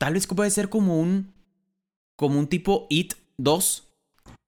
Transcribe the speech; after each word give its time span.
tal 0.00 0.14
vez 0.14 0.26
puede 0.26 0.50
ser 0.50 0.70
como 0.70 0.98
un, 0.98 1.34
como 2.16 2.38
un 2.38 2.46
tipo 2.46 2.86
It 2.88 3.12
2. 3.36 3.86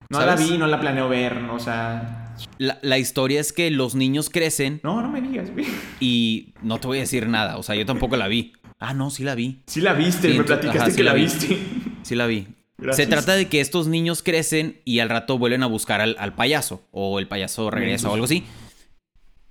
No 0.09 0.25
la 0.25 0.35
vi, 0.35 0.57
no 0.57 0.65
la 0.65 0.79
planeo 0.79 1.07
ver, 1.07 1.37
o 1.51 1.59
sea... 1.59 2.35
La, 2.57 2.79
la, 2.81 2.97
historia 2.97 3.39
es 3.39 3.53
que 3.53 3.69
los 3.69 3.93
niños 3.93 4.31
crecen. 4.31 4.79
No, 4.83 5.01
no 5.03 5.11
me 5.11 5.21
digas, 5.21 5.51
güey. 5.51 5.67
Y 5.99 6.53
no 6.63 6.79
te 6.79 6.87
voy 6.87 6.97
a 6.97 7.01
decir 7.01 7.27
nada, 7.27 7.57
o 7.57 7.63
sea, 7.63 7.75
yo 7.75 7.85
tampoco 7.85 8.17
la 8.17 8.27
vi. 8.27 8.53
Ah, 8.79 8.95
no, 8.95 9.11
sí 9.11 9.23
la 9.23 9.35
vi. 9.35 9.61
Sí 9.67 9.79
la 9.81 9.93
viste, 9.93 10.33
me 10.33 10.43
platicaste 10.43 10.95
que 10.95 11.03
la, 11.03 11.13
viste. 11.13 11.59
Sí 12.01 12.15
la 12.15 12.25
vi. 12.25 12.47
Se 12.91 13.05
trata 13.05 13.35
de 13.35 13.47
que 13.47 13.61
estos 13.61 13.87
niños 13.87 14.23
crecen 14.23 14.81
y 14.85 14.99
al 14.99 15.09
rato 15.09 15.37
vuelven 15.37 15.61
a 15.61 15.67
buscar 15.67 16.01
al, 16.01 16.15
al 16.19 16.33
payaso. 16.33 16.83
O 16.91 17.19
el 17.19 17.27
payaso 17.27 17.69
regresa 17.69 18.09
o 18.09 18.13
algo 18.13 18.25
así. 18.25 18.43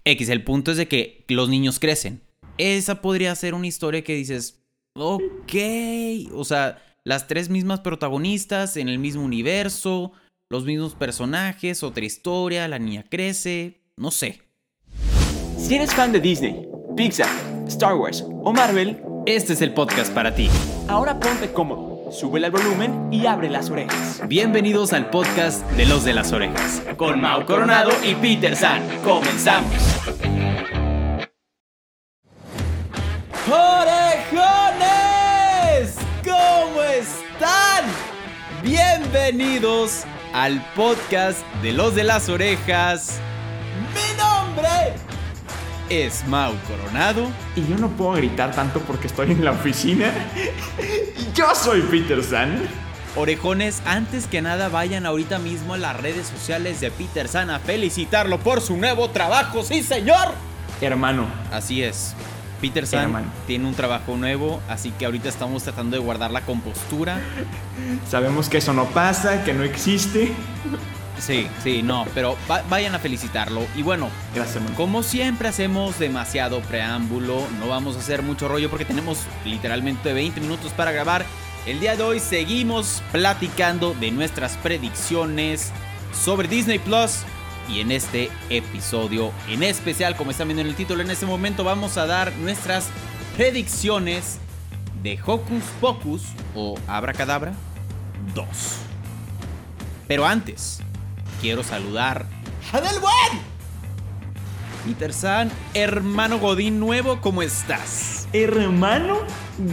X, 0.04 0.28
el 0.28 0.42
punto 0.42 0.72
es 0.72 0.76
de 0.76 0.88
que 0.88 1.24
los 1.28 1.48
niños 1.48 1.78
crecen. 1.78 2.20
Esa 2.58 3.00
podría 3.00 3.34
ser 3.36 3.54
una 3.54 3.68
historia 3.68 4.02
que 4.02 4.16
dices, 4.16 4.61
ok, 4.94 5.54
o 6.34 6.44
sea, 6.44 6.82
las 7.04 7.26
tres 7.26 7.48
mismas 7.48 7.80
protagonistas 7.80 8.76
en 8.76 8.88
el 8.88 8.98
mismo 8.98 9.24
universo, 9.24 10.12
los 10.50 10.64
mismos 10.64 10.94
personajes, 10.94 11.82
otra 11.82 12.04
historia, 12.04 12.68
la 12.68 12.78
niña 12.78 13.04
crece, 13.08 13.80
no 13.96 14.10
sé. 14.10 14.42
Si 15.56 15.74
eres 15.74 15.94
fan 15.94 16.12
de 16.12 16.20
Disney, 16.20 16.68
Pixar, 16.96 17.30
Star 17.66 17.94
Wars 17.94 18.24
o 18.28 18.52
Marvel, 18.52 19.02
este 19.26 19.54
es 19.54 19.62
el 19.62 19.72
podcast 19.72 20.12
para 20.12 20.34
ti. 20.34 20.48
Ahora 20.88 21.18
ponte 21.18 21.52
cómodo, 21.52 22.10
sube 22.12 22.44
el 22.44 22.50
volumen 22.50 23.08
y 23.12 23.26
abre 23.26 23.48
las 23.48 23.70
orejas. 23.70 24.20
Bienvenidos 24.28 24.92
al 24.92 25.08
podcast 25.10 25.68
de 25.72 25.86
los 25.86 26.04
de 26.04 26.12
las 26.12 26.32
orejas, 26.32 26.82
con 26.96 27.20
Mau 27.20 27.46
Coronado 27.46 27.92
y 28.04 28.14
Peter 28.16 28.54
San. 28.56 28.82
Comenzamos. 29.02 29.72
Bienvenidos 39.12 40.04
al 40.32 40.64
podcast 40.74 41.46
de 41.60 41.74
los 41.74 41.94
de 41.94 42.02
las 42.02 42.30
orejas. 42.30 43.20
Mi 43.92 44.16
nombre 44.16 44.94
es 45.90 46.26
Mau 46.28 46.54
Coronado. 46.66 47.26
Y 47.54 47.66
yo 47.66 47.76
no 47.76 47.90
puedo 47.90 48.12
gritar 48.12 48.54
tanto 48.54 48.80
porque 48.80 49.08
estoy 49.08 49.32
en 49.32 49.44
la 49.44 49.50
oficina. 49.50 50.10
yo 51.34 51.54
soy 51.54 51.82
Peter 51.82 52.24
San. 52.24 52.66
Orejones, 53.14 53.82
antes 53.84 54.26
que 54.26 54.40
nada 54.40 54.70
vayan 54.70 55.04
ahorita 55.04 55.38
mismo 55.38 55.74
a 55.74 55.78
las 55.78 56.00
redes 56.00 56.28
sociales 56.28 56.80
de 56.80 56.90
Peter 56.90 57.28
San 57.28 57.50
a 57.50 57.58
felicitarlo 57.58 58.38
por 58.38 58.62
su 58.62 58.78
nuevo 58.78 59.10
trabajo, 59.10 59.62
sí 59.62 59.82
señor. 59.82 60.28
Hermano. 60.80 61.26
Así 61.52 61.82
es. 61.82 62.14
Peter 62.62 62.86
San 62.86 63.24
tiene 63.48 63.66
un 63.66 63.74
trabajo 63.74 64.16
nuevo, 64.16 64.62
así 64.68 64.92
que 64.92 65.04
ahorita 65.04 65.28
estamos 65.28 65.64
tratando 65.64 65.96
de 65.96 66.02
guardar 66.02 66.30
la 66.30 66.42
compostura. 66.42 67.20
Sabemos 68.08 68.48
que 68.48 68.58
eso 68.58 68.72
no 68.72 68.86
pasa, 68.86 69.42
que 69.42 69.52
no 69.52 69.64
existe. 69.64 70.32
Sí, 71.18 71.48
sí, 71.62 71.82
no, 71.82 72.06
pero 72.14 72.36
vayan 72.70 72.94
a 72.94 73.00
felicitarlo. 73.00 73.62
Y 73.76 73.82
bueno, 73.82 74.08
Gracias, 74.32 74.62
como 74.76 75.02
siempre 75.02 75.48
hacemos 75.48 75.98
demasiado 75.98 76.60
preámbulo, 76.60 77.42
no 77.58 77.66
vamos 77.66 77.96
a 77.96 77.98
hacer 77.98 78.22
mucho 78.22 78.46
rollo 78.46 78.70
porque 78.70 78.84
tenemos 78.84 79.18
literalmente 79.44 80.12
20 80.12 80.40
minutos 80.40 80.72
para 80.72 80.92
grabar. 80.92 81.26
El 81.66 81.80
día 81.80 81.96
de 81.96 82.02
hoy 82.04 82.20
seguimos 82.20 83.02
platicando 83.10 83.94
de 83.94 84.12
nuestras 84.12 84.56
predicciones 84.58 85.72
sobre 86.12 86.46
Disney 86.46 86.78
Plus. 86.78 87.24
Y 87.68 87.80
en 87.80 87.92
este 87.92 88.30
episodio 88.50 89.32
en 89.48 89.62
especial, 89.62 90.16
como 90.16 90.30
están 90.30 90.48
viendo 90.48 90.62
en 90.62 90.68
el 90.68 90.74
título, 90.74 91.02
en 91.02 91.10
este 91.10 91.26
momento 91.26 91.64
vamos 91.64 91.96
a 91.96 92.06
dar 92.06 92.32
nuestras 92.36 92.88
predicciones 93.36 94.38
de 95.02 95.18
Hocus 95.24 95.64
Pocus 95.80 96.22
o 96.54 96.78
Abracadabra 96.86 97.54
2. 98.34 98.46
Pero 100.08 100.26
antes, 100.26 100.80
quiero 101.40 101.62
saludar 101.62 102.26
a 102.72 102.80
Del 102.80 103.00
Buen. 103.00 103.52
Peter 104.84 105.12
San, 105.12 105.50
hermano 105.74 106.38
Godín 106.38 106.80
nuevo, 106.80 107.20
¿cómo 107.20 107.42
estás? 107.42 108.26
Hermano 108.32 109.18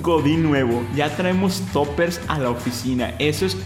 Godín 0.02 0.44
nuevo, 0.44 0.86
ya 0.96 1.16
traemos 1.16 1.62
toppers 1.74 2.22
a 2.28 2.38
la 2.38 2.52
oficina. 2.52 3.16
Eso 3.18 3.48
es 3.48 3.58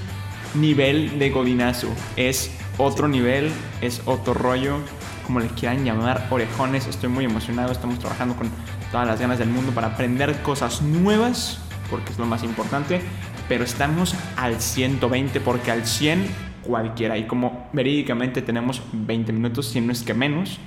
nivel 0.55 1.19
de 1.19 1.29
Godinazo. 1.31 1.89
Es 2.15 2.51
otro 2.77 3.07
nivel, 3.07 3.51
es 3.81 4.01
otro 4.05 4.33
rollo, 4.33 4.77
como 5.25 5.39
le 5.39 5.47
quieran 5.47 5.83
llamar, 5.83 6.27
orejones. 6.29 6.87
Estoy 6.87 7.09
muy 7.09 7.25
emocionado, 7.25 7.71
estamos 7.71 7.99
trabajando 7.99 8.35
con 8.35 8.49
todas 8.91 9.07
las 9.07 9.19
ganas 9.19 9.39
del 9.39 9.49
mundo 9.49 9.71
para 9.71 9.87
aprender 9.87 10.41
cosas 10.41 10.81
nuevas, 10.81 11.59
porque 11.89 12.11
es 12.11 12.19
lo 12.19 12.25
más 12.25 12.43
importante. 12.43 13.01
Pero 13.47 13.63
estamos 13.63 14.15
al 14.37 14.61
120, 14.61 15.39
porque 15.41 15.71
al 15.71 15.85
100 15.85 16.27
cualquiera. 16.63 17.17
Y 17.17 17.27
como 17.27 17.69
verídicamente 17.73 18.41
tenemos 18.41 18.81
20 18.93 19.33
minutos, 19.33 19.67
si 19.67 19.81
no 19.81 19.91
es 19.91 20.03
que 20.03 20.13
menos, 20.13 20.59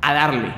a 0.00 0.12
darle. 0.14 0.54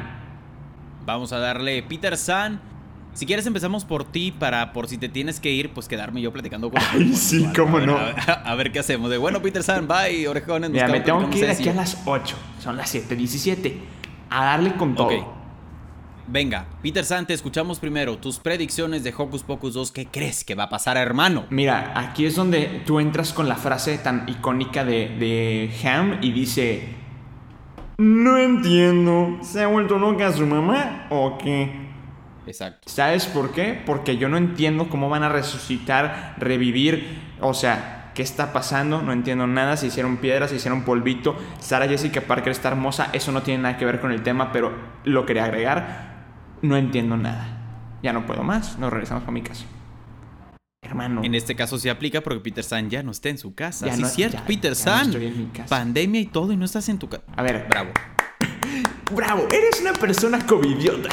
Vamos 1.06 1.32
a 1.32 1.38
darle 1.38 1.82
Peter 1.82 2.16
San. 2.16 2.73
Si 3.14 3.26
quieres 3.26 3.46
empezamos 3.46 3.84
por 3.84 4.04
ti 4.04 4.32
para 4.32 4.72
por 4.72 4.88
si 4.88 4.98
te 4.98 5.08
tienes 5.08 5.38
que 5.38 5.52
ir, 5.52 5.70
pues 5.70 5.86
quedarme 5.86 6.20
yo 6.20 6.32
platicando 6.32 6.68
con 6.68 6.82
Ay, 6.92 7.14
sí, 7.14 7.48
cómo 7.54 7.78
no. 7.78 7.96
A, 7.96 8.54
ver 8.56 8.72
qué 8.72 8.80
hacemos. 8.80 9.08
De 9.08 9.18
bueno, 9.18 9.40
Peter 9.40 9.62
San, 9.62 9.86
bye, 9.86 10.26
orejones. 10.26 10.70
Mira, 10.70 10.88
me 10.88 11.00
tengo 11.00 11.30
que 11.30 11.38
ir 11.38 11.48
aquí 11.48 11.68
a 11.68 11.74
las 11.74 12.02
8. 12.04 12.36
Son 12.60 12.76
las 12.76 12.92
7:17. 12.92 13.72
A 14.30 14.44
darle 14.44 14.74
con 14.74 14.96
todo. 14.96 15.06
Ok. 15.06 15.26
Venga, 16.26 16.66
Peter 16.82 17.04
San, 17.04 17.26
te 17.26 17.34
escuchamos 17.34 17.78
primero. 17.78 18.16
Tus 18.16 18.38
predicciones 18.38 19.04
de 19.04 19.14
Hocus 19.16 19.42
Pocus 19.42 19.74
2, 19.74 19.92
¿qué 19.92 20.06
crees 20.06 20.42
que 20.42 20.54
va 20.54 20.64
a 20.64 20.68
pasar, 20.70 20.96
hermano? 20.96 21.44
Mira, 21.50 21.92
aquí 21.94 22.24
es 22.24 22.34
donde 22.34 22.82
tú 22.86 22.98
entras 22.98 23.32
con 23.32 23.46
la 23.46 23.56
frase 23.56 23.98
tan 23.98 24.24
icónica 24.26 24.84
de, 24.84 25.10
de 25.10 25.70
Ham 25.84 26.18
y 26.20 26.32
dice: 26.32 26.88
No 27.98 28.38
entiendo, 28.38 29.38
¿se 29.42 29.62
ha 29.62 29.68
vuelto 29.68 29.98
loca 29.98 30.32
su 30.32 30.46
mamá 30.46 31.06
o 31.10 31.38
qué? 31.38 31.83
Exacto. 32.46 32.88
¿Sabes 32.88 33.26
por 33.26 33.52
qué? 33.52 33.82
Porque 33.84 34.16
yo 34.16 34.28
no 34.28 34.36
entiendo 34.36 34.88
cómo 34.88 35.08
van 35.08 35.22
a 35.22 35.28
resucitar, 35.28 36.34
revivir, 36.38 37.18
o 37.40 37.54
sea, 37.54 38.12
¿qué 38.14 38.22
está 38.22 38.52
pasando? 38.52 39.02
No 39.02 39.12
entiendo 39.12 39.46
nada, 39.46 39.76
se 39.76 39.86
hicieron 39.86 40.18
piedras, 40.18 40.50
se 40.50 40.56
hicieron 40.56 40.84
polvito, 40.84 41.36
Sara 41.58 41.88
Jessica 41.88 42.20
Parker 42.20 42.52
está 42.52 42.68
hermosa, 42.68 43.10
eso 43.12 43.32
no 43.32 43.42
tiene 43.42 43.62
nada 43.62 43.76
que 43.76 43.84
ver 43.84 44.00
con 44.00 44.12
el 44.12 44.22
tema, 44.22 44.52
pero 44.52 44.72
lo 45.04 45.26
quería 45.26 45.44
agregar, 45.44 46.24
no 46.62 46.76
entiendo 46.76 47.16
nada. 47.16 47.48
Ya 48.02 48.12
no 48.12 48.26
puedo 48.26 48.42
más, 48.42 48.78
nos 48.78 48.92
regresamos 48.92 49.26
a 49.26 49.30
mi 49.30 49.42
casa. 49.42 49.64
Hermano. 50.82 51.24
En 51.24 51.34
este 51.34 51.56
caso 51.56 51.78
sí 51.78 51.88
aplica 51.88 52.20
porque 52.20 52.40
Peter 52.40 52.62
San 52.62 52.90
ya 52.90 53.02
no 53.02 53.10
está 53.10 53.30
en 53.30 53.38
su 53.38 53.54
casa. 53.54 53.86
Ya 53.86 53.96
sí, 53.96 54.02
es 54.02 54.12
cierto, 54.12 54.42
Peter 54.46 54.76
San. 54.76 55.06
estoy 55.06 55.26
en 55.26 55.38
mi 55.38 55.46
casa. 55.46 55.68
Pandemia 55.68 56.20
y 56.20 56.26
todo 56.26 56.52
y 56.52 56.58
no 56.58 56.66
estás 56.66 56.88
en 56.90 56.98
tu 56.98 57.08
casa. 57.08 57.24
A 57.34 57.42
ver, 57.42 57.66
bravo. 57.70 57.90
bravo, 59.14 59.48
eres 59.50 59.80
una 59.80 59.94
persona 59.94 60.44
covidiota. 60.46 61.08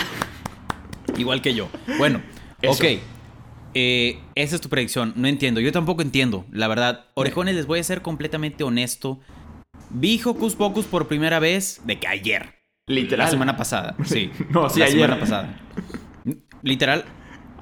Igual 1.17 1.41
que 1.41 1.53
yo. 1.53 1.69
Bueno, 1.97 2.22
ok. 2.66 2.83
Eh, 3.73 4.19
esa 4.35 4.55
es 4.55 4.61
tu 4.61 4.69
predicción. 4.69 5.13
No 5.16 5.27
entiendo. 5.27 5.61
Yo 5.61 5.72
tampoco 5.72 6.01
entiendo, 6.01 6.45
la 6.51 6.67
verdad. 6.67 7.05
Orejones, 7.13 7.55
les 7.55 7.66
voy 7.66 7.79
a 7.79 7.83
ser 7.83 8.01
completamente 8.01 8.63
honesto. 8.63 9.19
Vi 9.89 10.21
Hocus 10.23 10.55
Pocus 10.55 10.85
por 10.85 11.07
primera 11.07 11.39
vez 11.39 11.81
de 11.85 12.00
que 12.00 12.07
ayer. 12.07 12.55
Literal. 12.88 13.25
La 13.25 13.31
semana 13.31 13.57
pasada. 13.57 13.95
Sí. 14.05 14.31
no, 14.50 14.69
sí, 14.69 14.79
la 14.79 14.85
ayer. 14.85 15.00
semana 15.00 15.19
pasada. 15.19 15.59
Literal. 16.61 17.05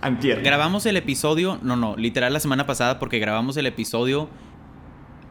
Antier. 0.01 0.41
Grabamos 0.41 0.85
el 0.85 0.97
episodio. 0.97 1.59
No, 1.61 1.75
no. 1.75 1.95
Literal 1.97 2.33
la 2.33 2.39
semana 2.39 2.65
pasada 2.65 2.99
porque 2.99 3.19
grabamos 3.19 3.57
el 3.57 3.65
episodio 3.65 4.29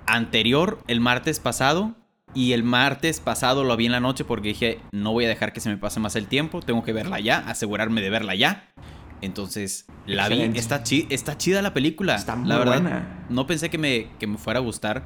anterior, 0.07 0.83
el 0.87 1.01
martes 1.01 1.41
pasado. 1.41 1.97
Y 2.35 2.53
el 2.53 2.63
martes 2.63 3.21
pasado 3.21 3.65
lo 3.65 3.77
vi 3.77 3.87
en 3.87 3.93
la 3.93 4.01
noche 4.01 4.25
porque 4.25 4.49
dije, 4.49 4.81
no 4.93 5.13
voy 5.13 5.25
a 5.25 5.29
dejar 5.29 5.53
que 5.53 5.61
se 5.61 5.71
me 5.71 5.77
pase 5.77 5.99
más 5.99 6.15
el 6.15 6.27
tiempo, 6.27 6.61
tengo 6.61 6.83
que 6.85 6.93
verla 6.93 7.21
ya, 7.21 7.39
asegurarme 7.39 8.01
de 8.01 8.11
verla 8.11 8.35
ya. 8.35 8.71
Entonces, 9.21 9.87
la 10.07 10.29
vi, 10.29 10.43
está, 10.55 10.83
está 11.11 11.37
chida 11.37 11.63
la 11.63 11.75
película. 11.75 12.15
Está 12.15 12.37
muy 12.37 12.49
la 12.49 12.59
verdad, 12.59 12.81
buena. 12.81 13.27
No 13.29 13.47
pensé 13.47 13.71
que 13.71 13.79
me, 13.79 14.11
que 14.19 14.27
me 14.27 14.39
fuera 14.39 14.61
a 14.61 14.63
gustar, 14.63 15.05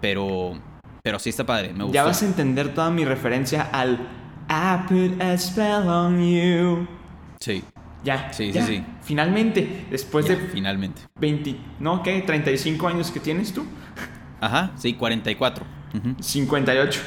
pero, 0.00 0.60
pero 1.02 1.18
sí 1.18 1.30
está 1.30 1.44
padre, 1.44 1.72
me 1.72 1.84
gustó. 1.84 1.94
Ya 1.94 2.04
vas 2.04 2.22
a 2.22 2.26
entender 2.26 2.74
toda 2.74 2.90
mi 2.90 3.04
referencia 3.04 3.62
al 3.72 3.98
I 4.48 4.88
put 4.88 5.20
a 5.20 5.36
spell 5.36 5.88
on 5.88 6.22
you. 6.22 6.86
Sí. 7.40 7.64
Ya, 8.04 8.32
sí, 8.32 8.52
ya. 8.52 8.64
sí, 8.64 8.76
sí. 8.76 8.84
Finalmente, 9.02 9.86
después 9.90 10.26
ya, 10.26 10.36
de... 10.36 10.46
Finalmente. 10.48 11.02
20, 11.16 11.56
¿no? 11.80 12.02
¿Qué? 12.02 12.24
¿35 12.24 12.88
años 12.88 13.10
que 13.10 13.18
tienes 13.18 13.52
tú? 13.52 13.66
Ajá, 14.40 14.70
sí, 14.76 14.94
44. 14.94 15.77
Uh 15.94 15.98
-huh. 15.98 16.22
58. 16.22 17.00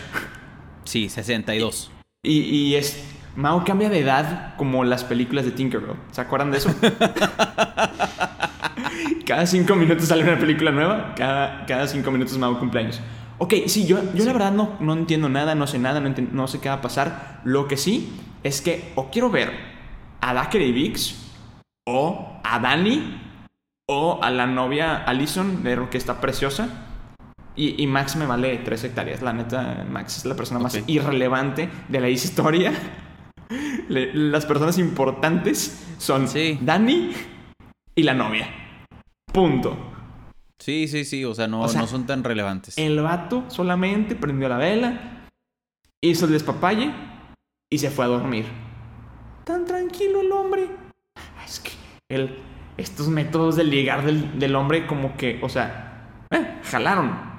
Sí, 0.84 1.10
62. 1.10 1.92
Y, 2.24 2.40
y 2.42 2.76
es. 2.76 3.04
Mao 3.36 3.64
cambia 3.64 3.90
de 3.90 4.00
edad 4.00 4.56
como 4.58 4.84
las 4.84 5.04
películas 5.06 5.46
de 5.46 5.52
Tinkerbell. 5.52 5.96
¿Se 6.12 6.20
acuerdan 6.20 6.52
de 6.52 6.58
eso? 6.58 6.70
cada 9.26 9.46
cinco 9.46 9.76
minutos 9.76 10.08
sale 10.08 10.24
una 10.24 10.38
película 10.38 10.72
nueva. 10.72 11.16
Cada, 11.16 11.66
cada 11.66 11.88
cinco 11.88 12.12
minutos 12.12 12.38
Mao 12.38 12.60
cumpleaños. 12.60 13.00
Ok, 13.38 13.54
sí, 13.66 13.88
yo, 13.88 14.04
yo 14.14 14.20
sí. 14.20 14.26
la 14.26 14.34
verdad 14.34 14.52
no, 14.52 14.76
no 14.80 14.94
entiendo 14.94 15.28
nada, 15.30 15.56
no 15.56 15.66
sé 15.66 15.80
nada, 15.80 16.00
no, 16.00 16.14
no, 16.32 16.48
sé 16.48 16.60
qué 16.60 16.70
va 16.70 16.76
a 16.76 16.82
pasar. 16.82 17.42
Lo 17.44 17.68
que 17.68 17.78
sí 17.78 18.14
es 18.44 18.62
que 18.62 18.92
o 18.96 19.10
quiero 19.10 19.32
ver 19.32 19.52
a 20.20 20.34
Daker 20.34 20.62
y 20.62 20.72
Vix 20.72 21.16
o 21.88 22.40
a 22.44 22.60
Dani 22.60 23.20
O 23.88 24.20
a 24.22 24.30
la 24.30 24.46
novia 24.46 24.98
Allison, 24.98 25.64
de 25.64 25.88
que 25.90 25.98
está 25.98 26.22
preciosa. 26.22 26.91
Y, 27.56 27.82
y 27.82 27.88
Max 27.88 28.16
me 28.16 28.26
vale 28.26 28.58
tres 28.60 28.84
hectáreas. 28.84 29.22
La 29.22 29.34
neta, 29.34 29.86
Max 29.90 30.18
es 30.18 30.26
la 30.26 30.36
persona 30.36 30.60
más 30.60 30.80
irrelevante 30.88 31.70
de 31.90 32.00
la 32.00 32.10
historia. 32.10 32.72
Le- 33.90 34.14
las 34.14 34.46
personas 34.46 34.78
importantes 34.78 35.86
son 35.98 36.28
Sí. 36.28 36.58
Dani 36.62 37.12
y 37.96 38.04
la 38.04 38.14
novia. 38.14 38.48
Punto. 39.34 39.78
Sí, 40.60 40.88
sí, 40.88 41.04
sí, 41.06 41.26
o 41.26 41.34
sea, 41.34 41.48
no, 41.48 41.62
O 41.62 41.68
sea, 41.68 41.82
no 41.82 41.88
son 41.88 42.06
tan 42.06 42.24
relevantes. 42.24 42.78
El 42.78 43.02
vato 43.02 43.46
solamente 43.50 44.16
prendió 44.16 44.48
la 44.48 44.58
vela, 44.58 45.26
hizo 46.02 46.26
el 46.26 46.32
despapalle 46.34 46.94
y 47.70 47.78
se 47.80 47.90
fue 47.90 48.06
a 48.06 48.10
dormir. 48.10 48.46
Tan 49.44 49.66
tranquilo 49.66 50.22
el 50.22 50.32
hombre. 50.32 50.68
Es 51.44 51.60
que 51.60 51.72
el, 52.10 52.38
estos 52.78 53.08
métodos 53.08 53.56
de 53.56 53.64
ligar 53.64 54.06
del, 54.06 54.38
del 54.40 54.56
hombre 54.56 54.86
como 54.86 55.18
que, 55.18 55.40
o 55.42 55.50
sea, 55.50 56.26
eh, 56.30 56.60
jalaron. 56.64 57.31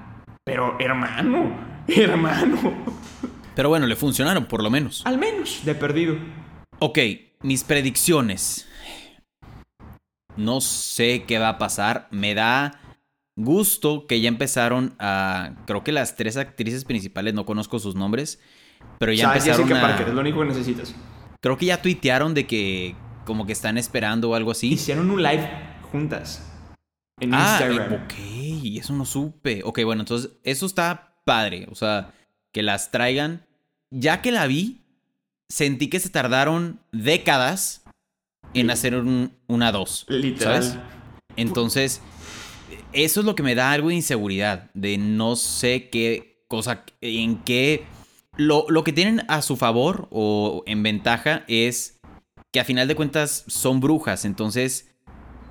Pero 0.45 0.77
hermano, 0.81 1.85
hermano. 1.87 2.59
Pero 3.55 3.69
bueno, 3.69 3.87
le 3.87 3.95
funcionaron 3.95 4.47
por 4.47 4.63
lo 4.63 4.71
menos. 4.71 5.03
Al 5.07 5.17
menos 5.17 5.65
de 5.65 5.75
perdido. 5.75 6.17
Ok, 6.81 6.99
mis 7.43 7.63
predicciones. 7.63 8.69
No 10.37 10.61
sé 10.61 11.25
qué 11.29 11.39
va 11.39 11.51
a 11.51 11.59
pasar. 11.59 12.09
Me 12.11 12.35
da 12.35 12.81
gusto 13.37 14.07
que 14.09 14.21
ya 14.21 14.29
empezaron 14.29 14.97
a... 14.99 15.57
Creo 15.67 15.85
que 15.85 15.93
las 15.93 16.17
tres 16.17 16.37
actrices 16.37 16.85
principales, 16.85 17.35
no 17.35 17.47
conozco 17.47 17.79
sus 17.79 17.95
nombres, 17.95 18.41
pero 18.99 19.13
ya 19.13 19.27
empezaron 19.27 19.69
Jessica 19.69 19.79
a... 19.79 19.89
Parker, 19.89 20.09
es 20.09 20.15
lo 20.15 20.21
único 20.23 20.41
que 20.41 20.47
necesitas. 20.47 20.95
Creo 21.41 21.57
que 21.57 21.67
ya 21.67 21.81
tuitearon 21.81 22.35
de 22.35 22.47
que 22.49 22.97
como 23.27 23.47
que 23.47 23.53
están 23.53 23.79
esperando 23.79 24.31
o 24.31 24.35
algo 24.35 24.51
así. 24.51 24.73
Hicieron 24.73 25.09
un 25.09 25.23
live 25.23 25.49
juntas. 25.93 26.52
En 27.23 27.33
Ah, 27.35 27.59
Instagram. 27.61 27.93
ok, 28.05 28.13
eso 28.79 28.93
no 28.95 29.05
supe. 29.05 29.63
Ok, 29.65 29.81
bueno, 29.85 30.03
entonces 30.03 30.33
eso 30.43 30.67
está 30.67 31.15
padre. 31.25 31.67
O 31.71 31.75
sea, 31.75 32.13
que 32.53 32.63
las 32.63 32.91
traigan. 32.91 33.47
Ya 33.91 34.23
que 34.23 34.33
la 34.33 34.47
vi, 34.47 34.81
sentí 35.49 35.89
que 35.89 36.01
se 36.01 36.09
tardaron 36.09 36.81
décadas 36.93 37.83
en 38.55 38.71
hacer 38.71 38.95
un- 38.97 39.33
una 39.47 39.71
dos. 39.73 40.05
Literal. 40.09 40.63
¿Sabes? 40.63 40.79
Entonces, 41.37 42.01
eso 42.93 43.21
es 43.21 43.27
lo 43.27 43.35
que 43.35 43.43
me 43.43 43.55
da 43.55 43.73
algo 43.73 43.89
de 43.89 43.95
inseguridad. 43.95 44.71
De 44.75 44.99
no 44.99 45.37
sé 45.37 45.89
qué 45.91 46.45
cosa, 46.49 46.85
en 47.01 47.39
qué... 47.43 47.85
Lo, 48.37 48.65
lo 48.71 48.83
que 48.83 48.93
tienen 48.95 49.25
a 49.29 49.43
su 49.43 49.57
favor 49.59 50.09
o 50.11 50.63
en 50.67 50.83
ventaja 50.83 51.45
es 51.49 52.01
que 52.51 52.61
a 52.61 52.65
final 52.65 52.89
de 52.89 52.95
cuentas 52.95 53.45
son 53.47 53.81
brujas. 53.81 54.25
Entonces, 54.25 54.91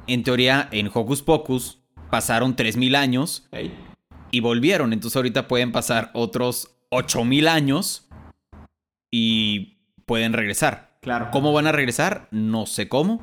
en 0.08 0.24
teoría, 0.24 0.68
en 0.72 0.90
Hocus 0.94 1.22
Pocus 1.22 1.80
pasaron 2.10 2.56
3.000 2.56 2.96
años 2.96 3.48
y 4.32 4.40
volvieron. 4.40 4.94
Entonces 4.94 5.16
ahorita 5.16 5.48
pueden 5.48 5.72
pasar 5.72 6.12
otros 6.14 6.76
8.000 6.90 7.48
años 7.48 8.08
y 9.10 9.78
pueden 10.06 10.34
regresar. 10.34 10.98
Claro. 11.02 11.30
¿Cómo 11.32 11.54
van 11.54 11.68
a 11.68 11.72
regresar? 11.72 12.28
No 12.32 12.66
sé 12.66 12.88
cómo. 12.90 13.22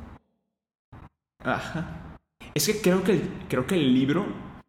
Ajá. 1.43 2.17
Es 2.53 2.65
que 2.67 2.81
creo 2.81 3.03
que 3.03 3.13
el, 3.13 3.21
creo 3.47 3.65
que 3.67 3.75
el 3.75 3.93
libro. 3.93 4.25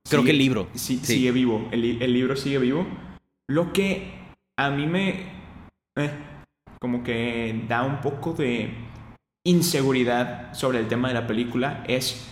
Creo 0.08 0.20
sigue- 0.22 0.24
que 0.26 0.30
el 0.32 0.38
libro, 0.38 0.68
sí- 0.74 0.98
sí. 0.98 1.14
sigue 1.14 1.32
vivo. 1.32 1.68
El, 1.72 2.02
el 2.02 2.12
libro 2.12 2.36
sigue 2.36 2.58
vivo. 2.58 2.86
Lo 3.48 3.72
que 3.72 4.12
a 4.56 4.70
mí 4.70 4.86
me. 4.86 5.10
eh, 5.96 6.10
como 6.80 7.02
que 7.02 7.64
da 7.68 7.82
un 7.82 8.00
poco 8.00 8.32
de 8.32 8.72
inseguridad 9.46 10.52
sobre 10.54 10.80
el 10.80 10.88
tema 10.88 11.08
de 11.08 11.14
la 11.14 11.26
película 11.26 11.84
es 11.86 12.26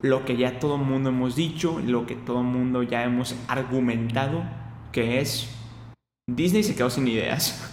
lo 0.00 0.24
que 0.24 0.36
ya 0.36 0.58
todo 0.58 0.76
el 0.76 0.82
mundo 0.82 1.10
hemos 1.10 1.36
dicho, 1.36 1.80
lo 1.80 2.06
que 2.06 2.14
todo 2.14 2.40
el 2.40 2.46
mundo 2.46 2.82
ya 2.82 3.04
hemos 3.04 3.34
argumentado, 3.48 4.44
que 4.92 5.20
es 5.20 5.50
Disney 6.28 6.62
se 6.62 6.74
quedó 6.74 6.90
sin 6.90 7.08
ideas. 7.08 7.70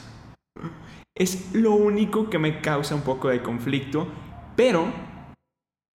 Es 1.13 1.53
lo 1.53 1.73
único 1.73 2.29
que 2.29 2.39
me 2.39 2.61
causa 2.61 2.95
un 2.95 3.01
poco 3.01 3.27
de 3.27 3.43
conflicto, 3.43 4.07
pero 4.55 4.91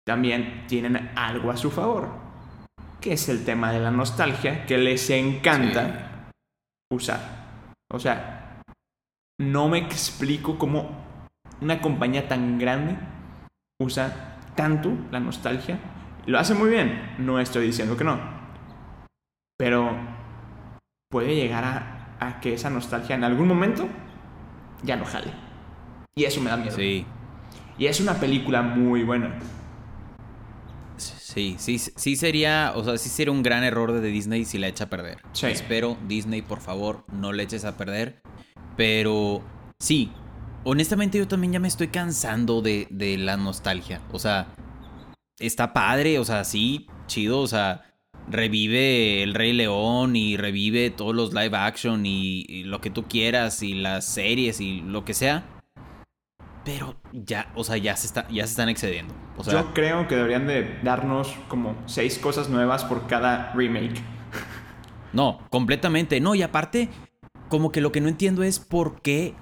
también 0.07 0.65
tienen 0.67 1.13
algo 1.15 1.51
a 1.51 1.57
su 1.57 1.71
favor, 1.71 2.09
que 3.01 3.13
es 3.13 3.29
el 3.29 3.45
tema 3.45 3.71
de 3.73 3.79
la 3.79 3.91
nostalgia, 3.91 4.65
que 4.67 4.79
les 4.79 5.11
encanta 5.11 6.31
usar. 6.91 7.71
O 7.93 8.01
sea, 8.01 8.63
no 9.39 9.69
me 9.69 9.79
explico 9.79 10.59
cómo 10.59 11.02
una 11.63 11.81
compañía 11.81 12.29
tan 12.29 12.59
grande 12.59 12.99
usa 13.81 14.39
tanto 14.57 14.93
la 15.11 15.21
nostalgia. 15.21 15.79
Lo 16.27 16.39
hace 16.39 16.55
muy 16.55 16.71
bien, 16.71 17.15
no 17.19 17.41
estoy 17.41 17.67
diciendo 17.67 17.97
que 17.97 18.05
no. 18.05 18.21
Pero 19.57 19.97
puede 21.11 21.35
llegar 21.35 21.65
a, 21.65 22.17
a 22.21 22.41
que 22.41 22.55
esa 22.55 22.71
nostalgia 22.71 23.15
en 23.17 23.25
algún 23.25 23.49
momento 23.49 23.89
ya 24.83 24.97
no 24.97 25.05
jale. 25.05 25.33
Y 26.15 26.25
eso 26.25 26.41
me 26.41 26.51
da 26.51 26.57
miedo. 26.57 26.79
Sí, 26.79 27.07
Y 27.79 27.87
es 27.87 28.01
una 28.01 28.21
película 28.21 28.63
muy 28.63 29.05
buena. 29.05 29.39
sí, 30.97 31.57
sí, 31.59 31.79
sí 31.79 32.17
sería, 32.17 32.73
o 32.77 32.85
sea, 32.85 32.99
sí 32.99 33.09
sería 33.09 33.33
un 33.33 33.43
gran 33.43 33.65
error 33.65 33.93
de 33.93 34.01
Disney 34.09 34.45
si 34.45 34.59
la 34.59 34.69
echa 34.69 34.85
a 34.85 34.91
perder. 34.91 35.25
Sí. 35.33 35.49
Espero, 35.49 35.99
Disney, 36.01 36.43
por 36.43 36.61
favor, 36.61 37.05
no 37.09 37.33
la 37.33 37.43
eches 37.43 37.65
a 37.65 37.77
perder. 37.77 38.23
Pero 38.77 39.43
sí, 39.79 40.13
honestamente 40.65 41.19
yo 41.19 41.29
también 41.29 41.53
ya 41.53 41.61
me 41.61 41.69
estoy 41.69 41.89
cansando 41.89 42.63
de, 42.63 42.87
de 42.91 43.19
la 43.19 43.37
nostalgia. 43.37 44.01
O 44.13 44.19
sea, 44.19 44.47
está 45.39 45.73
padre, 45.73 46.19
o 46.19 46.25
sea, 46.25 46.45
sí, 46.45 46.87
chido, 47.07 47.41
o 47.41 47.47
sea, 47.47 47.83
revive 48.29 49.23
El 49.23 49.35
Rey 49.35 49.53
León 49.53 50.17
y 50.17 50.37
revive 50.37 50.91
todos 50.91 51.15
los 51.15 51.33
live 51.33 51.57
action 51.57 52.07
y, 52.07 52.45
y 52.49 52.65
lo 52.65 52.81
que 52.81 52.91
tú 52.91 53.05
quieras 53.05 53.63
y 53.63 53.75
las 53.75 54.05
series 54.05 54.61
y 54.61 54.81
lo 54.81 55.05
que 55.05 55.15
sea. 55.15 55.45
Pero 56.65 56.95
ya, 57.13 57.51
o 57.57 57.65
sea, 57.65 57.77
ya 57.77 57.97
se, 57.97 58.07
está, 58.07 58.29
ya 58.29 58.47
se 58.47 58.53
están 58.53 58.69
excediendo. 58.69 59.15
O 59.37 59.43
sea, 59.43 59.55
Yo 59.55 59.75
creo 59.75 60.07
que 60.07 60.15
deberían 60.15 60.47
de 60.47 60.79
darnos 60.85 61.35
como 61.49 61.77
seis 61.87 62.19
cosas 62.19 62.49
nuevas 62.49 62.85
por 62.85 63.07
cada 63.07 63.53
remake. 63.53 64.01
No, 65.13 65.41
completamente. 65.51 66.21
No, 66.21 66.35
y 66.35 66.41
aparte, 66.41 66.89
como 67.51 67.71
que 67.71 67.83
lo 67.83 67.93
que 67.93 68.01
no 68.01 68.09
entiendo 68.09 68.43
es 68.43 68.59
por 68.59 69.03
qué, 69.03 69.35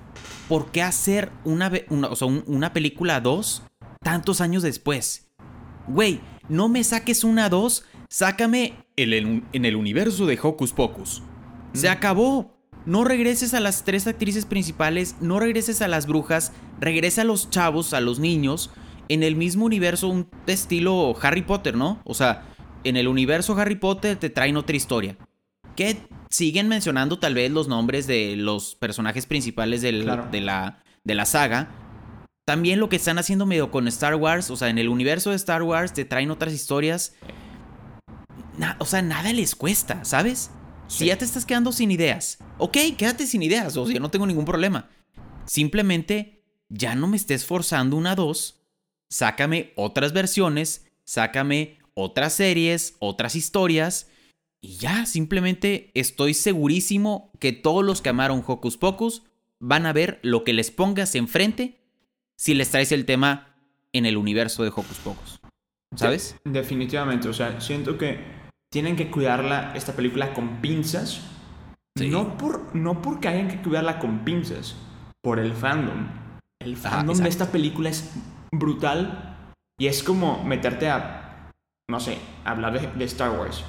por 0.51 0.73
qué 0.73 0.83
hacer 0.83 1.31
una, 1.45 1.71
una, 1.91 2.09
o 2.09 2.17
sea, 2.17 2.27
un- 2.27 2.43
una 2.49 2.73
película 2.73 3.21
2 3.21 3.63
tantos 4.03 4.41
años 4.41 4.65
después. 4.65 5.31
Güey, 5.87 6.21
no 6.49 6.69
me 6.69 6.83
saques 6.83 7.23
una 7.23 7.49
2, 7.49 7.85
sácame 8.09 8.75
el- 8.97 9.13
el- 9.13 9.45
en 9.53 9.65
el 9.65 9.77
universo 9.77 10.27
de 10.27 10.37
Hocus 10.43 10.73
Pocus. 10.73 11.23
Se 11.73 11.89
acabó. 11.89 12.59
No 12.85 13.05
regreses 13.05 13.55
a 13.55 13.61
las 13.61 13.85
tres 13.85 14.09
actrices 14.09 14.45
principales, 14.45 15.15
no 15.21 15.39
regreses 15.39 15.83
a 15.83 15.87
las 15.89 16.07
brujas, 16.09 16.51
regresa 16.81 17.23
a 17.23 17.25
los 17.27 17.49
chavos, 17.51 17.95
a 17.95 18.01
los 18.01 18.19
niños, 18.19 18.71
en 19.09 19.23
el 19.23 19.37
mismo 19.37 19.67
universo, 19.67 20.09
un 20.09 20.29
estilo 20.49 21.15
Harry 21.23 21.43
Potter, 21.43 21.77
¿no? 21.77 22.01
O 22.05 22.15
sea, 22.15 22.43
en 22.83 22.97
el 22.97 23.07
universo 23.07 23.57
Harry 23.57 23.77
Potter 23.77 24.17
te 24.17 24.31
traen 24.31 24.57
otra 24.57 24.75
historia. 24.77 25.17
Que 25.77 25.99
siguen 26.31 26.69
mencionando 26.69 27.19
tal 27.19 27.35
vez 27.35 27.51
los 27.51 27.69
nombres 27.69 28.07
de 28.07 28.37
los 28.37 28.75
personajes 28.77 29.27
principales 29.27 29.83
del- 29.83 30.05
Claro. 30.05 30.29
de, 30.31 30.41
la, 30.41 30.83
de 31.05 31.15
la 31.15 31.27
saga. 31.27 31.69
También 32.47 32.81
lo 32.81 32.89
que 32.89 32.97
están 32.97 33.19
haciendo 33.19 33.47
medio 33.47 33.71
con 33.71 33.87
Star 33.89 34.15
Wars, 34.15 34.51
o 34.51 34.57
sea, 34.57 34.69
en 34.69 34.79
el 34.79 34.89
universo 34.89 35.31
de 35.31 35.37
Star 35.37 35.63
Wars 35.63 35.93
te 35.93 36.05
traen 36.05 36.31
otras 36.31 36.53
historias. 36.53 37.15
Na- 38.59 38.77
o 38.79 38.85
sea, 38.85 39.03
nada 39.03 39.33
les 39.33 39.55
cuesta, 39.55 40.05
¿sabes? 40.05 40.51
Si 40.89 41.07
ya 41.07 41.17
te 41.17 41.25
estás 41.25 41.47
quedando 41.47 41.71
sin 41.71 41.91
ideas, 41.93 42.39
ok, 42.59 42.77
quédate 42.99 43.27
sin 43.27 43.43
ideas, 43.45 43.77
o 43.77 43.87
sea, 43.87 44.01
no 44.01 44.11
tengo 44.11 44.27
ningún 44.27 44.45
problema. 44.45 44.89
Simplemente 45.47 46.43
ya 46.69 46.95
no 46.95 47.07
me 47.07 47.17
estés 47.17 47.45
forzando 47.45 47.97
una 47.97 48.15
2, 48.17 48.61
sácame 49.09 49.73
otras 49.77 50.13
versiones, 50.13 50.87
sácame 51.05 51.79
otras 51.95 52.33
series, 52.33 52.97
otras 52.99 53.37
historias, 53.37 54.09
y 54.63 54.77
ya, 54.77 55.07
simplemente 55.07 55.91
estoy 55.95 56.35
segurísimo 56.35 57.31
que 57.39 57.53
todos 57.53 57.85
los 57.85 58.03
que 58.03 58.11
amaron 58.11 58.45
Hocus 58.47 58.77
Pocus 58.77 59.23
van 59.59 59.87
a 59.87 59.93
ver 59.93 60.19
lo 60.23 60.45
que 60.45 60.53
les 60.53 60.71
pongas 60.71 61.15
enfrente 61.15 61.81
si 62.37 62.55
les 62.55 62.71
traes 62.71 62.93
el 62.93 63.05
tema 63.05 63.55
en 63.93 64.07
el 64.07 64.17
universo 64.17 64.63
de 64.63 64.69
Hocus 64.71 64.99
Pocus. 65.05 65.41
¿Sabes? 65.97 66.37
De- 66.45 66.53
definitivamente, 66.53 67.29
o 67.29 67.33
sea, 67.33 67.61
siento 67.61 67.99
que 67.99 68.21
tienen 68.73 68.97
que 68.97 69.11
cuidarla, 69.11 69.73
esta 69.75 69.95
película 69.95 70.33
con 70.33 70.61
pinzas. 70.61 71.21
Sí. 71.99 72.09
No, 72.09 72.39
por, 72.39 72.75
no 72.75 73.03
porque 73.03 73.29
hayan 73.29 73.49
que 73.49 73.61
cuidarla 73.61 73.99
con 73.99 74.25
pinzas, 74.25 74.77
por 75.23 75.39
el 75.41 75.53
fandom. 75.53 76.07
El 76.63 76.77
fandom 76.77 77.17
de 77.19 77.29
esta 77.29 77.51
película 77.51 77.89
es 77.91 78.15
brutal 78.53 79.53
y 79.79 79.87
es 79.89 80.03
como 80.03 80.45
meterte 80.45 80.89
a, 80.89 81.51
no 81.91 81.99
sé, 81.99 82.19
hablar 82.45 82.81
de, 82.81 82.87
de 82.97 83.05
Star 83.07 83.33
Wars. 83.39 83.65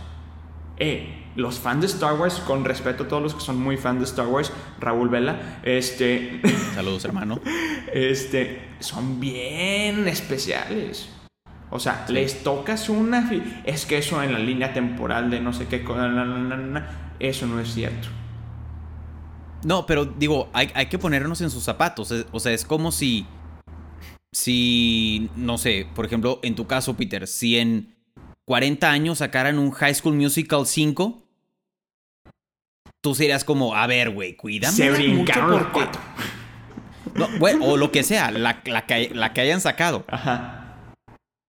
Eh, 0.77 1.21
los 1.35 1.59
fans 1.59 1.81
de 1.81 1.87
Star 1.87 2.13
Wars, 2.19 2.41
con 2.45 2.65
respeto 2.65 3.03
a 3.03 3.07
todos 3.07 3.23
los 3.23 3.35
que 3.35 3.41
son 3.41 3.59
muy 3.59 3.77
fans 3.77 3.99
de 3.99 4.05
Star 4.05 4.27
Wars, 4.27 4.51
Raúl 4.79 5.09
Vela, 5.09 5.59
este, 5.63 6.41
Saludos, 6.75 7.05
hermano. 7.05 7.39
este, 7.93 8.61
son 8.79 9.19
bien 9.19 10.07
especiales. 10.07 11.09
O 11.69 11.79
sea, 11.79 12.05
les 12.09 12.43
tocas 12.43 12.89
una... 12.89 13.31
Es 13.63 13.85
que 13.85 13.97
eso 13.97 14.21
en 14.21 14.33
la 14.33 14.39
línea 14.39 14.73
temporal 14.73 15.31
de 15.31 15.39
no 15.39 15.53
sé 15.53 15.67
qué... 15.67 15.85
Eso 17.19 17.47
no 17.47 17.59
es 17.61 17.73
cierto. 17.73 18.09
No, 19.63 19.85
pero 19.85 20.05
digo, 20.05 20.49
hay, 20.53 20.69
hay 20.73 20.87
que 20.87 20.97
ponernos 20.97 21.41
en 21.41 21.49
sus 21.49 21.63
zapatos. 21.63 22.11
O 22.31 22.39
sea, 22.39 22.51
es 22.51 22.65
como 22.65 22.91
si. 22.91 23.25
Si. 24.31 25.29
No 25.35 25.57
sé, 25.57 25.87
por 25.93 26.05
ejemplo, 26.05 26.39
en 26.41 26.55
tu 26.55 26.65
caso, 26.65 26.95
Peter, 26.95 27.27
si 27.27 27.57
en 27.57 27.90
40 28.51 28.91
años 28.91 29.19
sacaran 29.19 29.57
un 29.57 29.71
High 29.71 29.95
School 29.95 30.15
Musical 30.15 30.65
5. 30.65 31.23
Tú 33.01 33.15
serías 33.15 33.45
como, 33.45 33.73
a 33.75 33.87
ver, 33.87 34.09
güey, 34.09 34.35
cuídame. 34.35 34.75
Se 34.75 34.91
brincaron 34.91 35.51
los 35.51 35.67
cuatro. 35.67 36.01
No, 37.15 37.27
o 37.61 37.77
lo 37.77 37.91
que 37.93 38.03
sea, 38.03 38.29
la, 38.31 38.61
la 38.65 38.85
que, 38.85 39.09
la 39.13 39.33
que 39.33 39.41
hayan 39.41 39.61
sacado. 39.61 40.03
Ajá. 40.07 40.93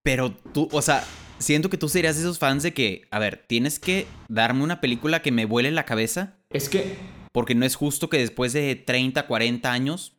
Pero 0.01 0.31
tú, 0.31 0.69
o 0.71 0.81
sea, 0.81 1.03
siento 1.39 1.69
que 1.69 1.77
tú 1.77 1.89
serías 1.89 2.15
de 2.15 2.21
esos 2.21 2.39
fans 2.39 2.63
de 2.63 2.73
que, 2.73 3.05
a 3.11 3.19
ver, 3.19 3.43
tienes 3.47 3.79
que 3.79 4.07
darme 4.29 4.63
una 4.63 4.79
película 4.79 5.21
que 5.21 5.31
me 5.33 5.43
vuele 5.45 5.71
la 5.71 5.83
cabeza. 5.85 6.37
Es 6.51 6.69
que 6.69 6.97
Porque 7.33 7.53
no 7.53 7.65
es 7.65 7.75
justo 7.75 8.09
que 8.09 8.17
después 8.17 8.53
de 8.53 8.75
30, 8.75 9.27
40 9.27 9.71
años 9.71 10.15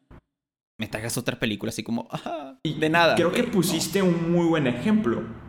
me 0.78 0.86
traigas 0.86 1.16
otra 1.16 1.38
película 1.38 1.70
así 1.70 1.82
como, 1.82 2.08
"Ah, 2.10 2.58
de 2.62 2.90
nada. 2.90 3.14
Creo 3.14 3.32
que 3.32 3.42
güey". 3.42 3.52
pusiste 3.52 4.02
un 4.02 4.32
muy 4.32 4.46
buen 4.46 4.66
ejemplo. 4.66 5.43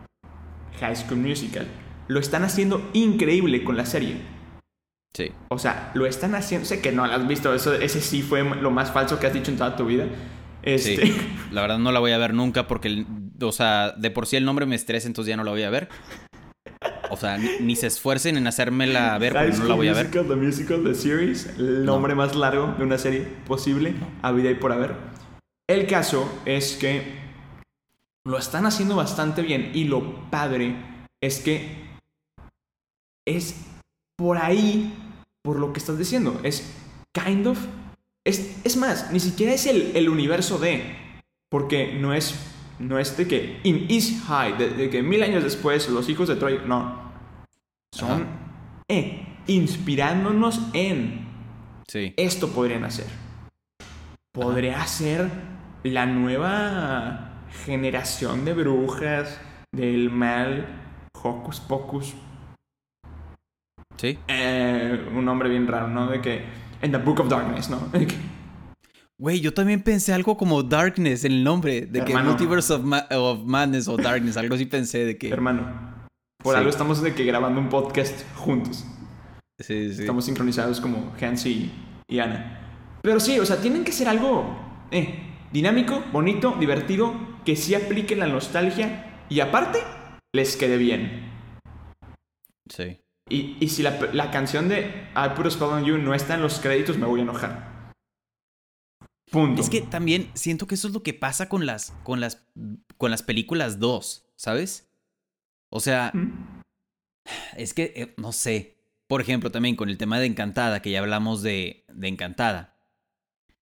High 0.80 0.96
School 0.96 1.18
Musical. 1.20 1.66
Lo 2.08 2.20
están 2.20 2.44
haciendo 2.44 2.88
increíble 2.92 3.64
con 3.64 3.76
la 3.76 3.86
serie. 3.86 4.16
Sí. 5.16 5.32
O 5.48 5.58
sea, 5.58 5.90
lo 5.94 6.06
están 6.06 6.34
haciendo. 6.34 6.66
Sé 6.66 6.80
que 6.80 6.92
no 6.92 7.06
lo 7.06 7.12
has 7.12 7.26
visto. 7.26 7.54
Eso, 7.54 7.74
ese 7.74 8.00
sí 8.00 8.22
fue 8.22 8.44
lo 8.44 8.70
más 8.70 8.92
falso 8.92 9.18
que 9.18 9.26
has 9.26 9.32
dicho 9.32 9.50
en 9.50 9.56
toda 9.56 9.76
tu 9.76 9.86
vida. 9.86 10.04
Sí, 10.04 10.10
Este, 10.62 11.12
la 11.52 11.62
verdad 11.62 11.78
no 11.78 11.92
la 11.92 12.00
voy 12.00 12.12
a 12.12 12.18
ver 12.18 12.34
nunca 12.34 12.66
porque, 12.66 13.04
o 13.40 13.52
sea, 13.52 13.92
de 13.92 14.10
por 14.10 14.26
sí 14.26 14.36
el 14.36 14.44
nombre 14.44 14.66
me 14.66 14.76
estresa, 14.76 15.06
entonces 15.06 15.30
ya 15.30 15.36
no 15.36 15.44
la 15.44 15.52
voy 15.52 15.62
a 15.62 15.70
ver. 15.70 15.88
O 17.10 17.16
sea, 17.16 17.38
ni, 17.38 17.48
ni 17.60 17.76
se 17.76 17.86
esfuercen 17.86 18.36
en 18.36 18.46
hacérmela 18.46 19.16
ver 19.18 19.32
porque 19.32 19.56
no 19.56 19.64
la 19.64 19.74
voy 19.74 19.88
a 19.88 19.94
ver. 19.94 20.06
Musical, 20.06 20.26
The 20.28 20.36
Musical, 20.36 20.84
The 20.84 20.94
Series. 20.94 21.46
El 21.58 21.84
nombre 21.84 22.14
más 22.14 22.34
largo 22.34 22.74
de 22.76 22.84
una 22.84 22.98
serie 22.98 23.26
posible. 23.46 23.94
A 24.22 24.32
vida 24.32 24.50
y 24.50 24.54
por 24.56 24.72
haber. 24.72 24.94
El 25.68 25.86
caso 25.86 26.30
es 26.44 26.76
que 26.76 27.25
lo 28.26 28.38
están 28.38 28.66
haciendo 28.66 28.96
bastante 28.96 29.40
bien. 29.40 29.70
Y 29.72 29.84
lo 29.84 30.28
padre 30.30 30.74
es 31.20 31.38
que 31.38 31.86
es 33.26 33.64
por 34.16 34.36
ahí, 34.36 34.92
por 35.42 35.58
lo 35.58 35.72
que 35.72 35.78
estás 35.78 35.96
diciendo. 35.96 36.40
Es 36.42 36.74
kind 37.12 37.46
of. 37.46 37.58
Es, 38.24 38.60
es 38.64 38.76
más, 38.76 39.12
ni 39.12 39.20
siquiera 39.20 39.52
es 39.52 39.66
el, 39.66 39.96
el 39.96 40.08
universo 40.08 40.58
de. 40.58 40.96
Porque 41.48 41.94
no 41.94 42.12
es. 42.12 42.34
No 42.80 42.98
es 42.98 43.16
de 43.16 43.28
que. 43.28 43.60
In 43.62 43.86
East 43.88 44.26
High, 44.26 44.58
de, 44.58 44.70
de 44.70 44.90
que 44.90 45.02
mil 45.02 45.22
años 45.22 45.44
después, 45.44 45.88
los 45.88 46.08
hijos 46.08 46.28
de 46.28 46.36
Troy. 46.36 46.60
No. 46.66 47.12
Son. 47.92 48.26
Eh, 48.88 49.24
inspirándonos 49.46 50.60
en. 50.72 51.26
Sí. 51.86 52.12
Esto 52.16 52.48
podrían 52.48 52.84
hacer. 52.84 53.06
Podría 54.32 54.84
ser 54.86 55.30
la 55.84 56.04
nueva 56.06 57.25
generación 57.64 58.44
de 58.44 58.54
brujas 58.54 59.40
del 59.74 60.10
mal. 60.10 60.82
Hocus 61.22 61.60
Pocus. 61.60 62.14
Sí. 63.96 64.18
Eh, 64.28 65.08
un 65.14 65.24
nombre 65.24 65.48
bien 65.48 65.66
raro, 65.66 65.88
¿no? 65.88 66.08
De 66.08 66.20
que. 66.20 66.44
En 66.82 66.92
the 66.92 66.98
Book 66.98 67.20
of 67.20 67.28
Darkness, 67.28 67.70
¿no? 67.70 67.90
Que- 67.92 68.06
Güey, 69.18 69.40
yo 69.40 69.54
también 69.54 69.82
pensé 69.82 70.12
algo 70.12 70.36
como 70.36 70.62
Darkness 70.62 71.24
en 71.24 71.32
el 71.32 71.42
nombre. 71.42 71.86
De 71.86 72.04
que 72.04 72.12
Hermano. 72.12 72.28
Multiverse 72.30 72.74
of, 72.74 72.82
Ma- 72.84 73.06
of 73.10 73.44
Madness 73.44 73.88
o 73.88 73.96
Darkness, 73.96 74.36
algo 74.36 74.54
así 74.54 74.66
pensé 74.66 75.06
de 75.06 75.16
que. 75.16 75.30
Hermano. 75.30 75.96
Por 76.42 76.52
Sí. 76.54 76.58
algo 76.58 76.68
estamos 76.70 77.02
de 77.02 77.14
que 77.14 77.24
grabando 77.24 77.58
un 77.60 77.70
podcast 77.70 78.22
juntos. 78.36 78.84
Sí, 79.58 79.94
sí. 79.94 80.02
Estamos 80.02 80.26
sincronizados 80.26 80.82
como 80.82 81.14
Hans 81.20 81.46
y, 81.46 81.72
y 82.06 82.18
Ana. 82.18 82.76
Pero 83.02 83.18
sí, 83.18 83.40
o 83.40 83.46
sea, 83.46 83.56
tienen 83.56 83.84
que 83.84 83.92
ser 83.92 84.06
algo 84.06 84.44
eh, 84.90 85.18
dinámico, 85.50 86.04
bonito, 86.12 86.54
divertido, 86.60 87.14
que 87.46 87.56
sí 87.56 87.74
aplique 87.74 88.16
la 88.16 88.26
nostalgia 88.26 89.24
y 89.30 89.40
aparte 89.40 89.78
les 90.34 90.56
quede 90.56 90.76
bien. 90.76 91.32
Sí. 92.68 93.00
Y, 93.30 93.56
y 93.60 93.68
si 93.68 93.82
la, 93.82 93.98
la 94.12 94.30
canción 94.30 94.68
de 94.68 95.08
I 95.16 95.34
Put 95.34 95.46
a 95.46 95.50
Spell 95.50 95.68
on 95.68 95.84
You 95.84 95.96
no 95.96 96.12
está 96.12 96.34
en 96.34 96.42
los 96.42 96.58
créditos, 96.58 96.98
me 96.98 97.06
voy 97.06 97.20
a 97.20 97.22
enojar. 97.22 97.92
Punto. 99.30 99.62
Es 99.62 99.70
que 99.70 99.80
también 99.80 100.30
siento 100.34 100.66
que 100.66 100.74
eso 100.74 100.88
es 100.88 100.94
lo 100.94 101.02
que 101.02 101.14
pasa 101.14 101.48
con 101.48 101.66
las, 101.66 101.92
con 102.02 102.20
las, 102.20 102.44
con 102.96 103.10
las 103.10 103.22
películas 103.22 103.78
2, 103.78 104.26
¿sabes? 104.36 104.88
O 105.70 105.80
sea, 105.80 106.10
¿Mm? 106.14 106.62
es 107.56 107.74
que, 107.74 107.92
eh, 107.96 108.14
no 108.18 108.32
sé. 108.32 108.76
Por 109.08 109.20
ejemplo, 109.20 109.52
también 109.52 109.76
con 109.76 109.88
el 109.88 109.98
tema 109.98 110.18
de 110.18 110.26
Encantada, 110.26 110.82
que 110.82 110.90
ya 110.90 110.98
hablamos 110.98 111.42
de, 111.42 111.84
de 111.92 112.08
Encantada. 112.08 112.76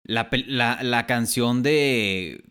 La, 0.03 0.29
la, 0.31 0.81
la 0.81 1.05
canción 1.05 1.62
de... 1.62 2.43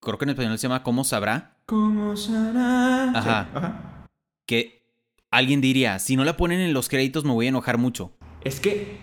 Creo 0.00 0.18
que 0.18 0.24
en 0.24 0.30
español 0.30 0.58
se 0.58 0.62
llama 0.68 0.82
¿Cómo 0.82 1.04
sabrá? 1.04 1.58
¿Cómo 1.66 2.16
será? 2.16 3.10
Ajá. 3.10 3.48
Sí, 3.52 3.56
ajá. 3.58 4.06
Que 4.46 4.82
alguien 5.30 5.60
diría, 5.60 5.98
si 5.98 6.16
no 6.16 6.24
la 6.24 6.36
ponen 6.36 6.60
en 6.60 6.72
los 6.72 6.88
créditos 6.88 7.24
me 7.24 7.32
voy 7.32 7.46
a 7.46 7.50
enojar 7.50 7.78
mucho. 7.78 8.12
Es 8.42 8.60
que 8.60 8.98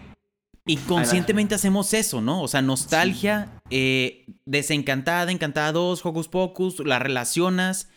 Inconscientemente 0.70 1.56
hacemos 1.56 1.94
eso, 1.94 2.20
¿no? 2.20 2.42
O 2.42 2.50
sea, 2.50 2.62
nostalgia, 2.62 3.62
eh, 3.70 4.26
desencantada, 4.46 5.32
encantada 5.32 5.72
2, 5.72 6.06
Hocus 6.06 6.28
Pocus, 6.28 6.80
la 6.86 7.00
relacionas, 7.00 7.90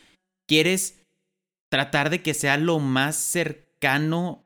quieres 0.47 1.02
tratar 1.69 2.11
de 2.11 2.23
que 2.23 2.33
sea 2.33 2.57
lo 2.59 2.78
más 2.78 3.16
cercano 3.16 4.45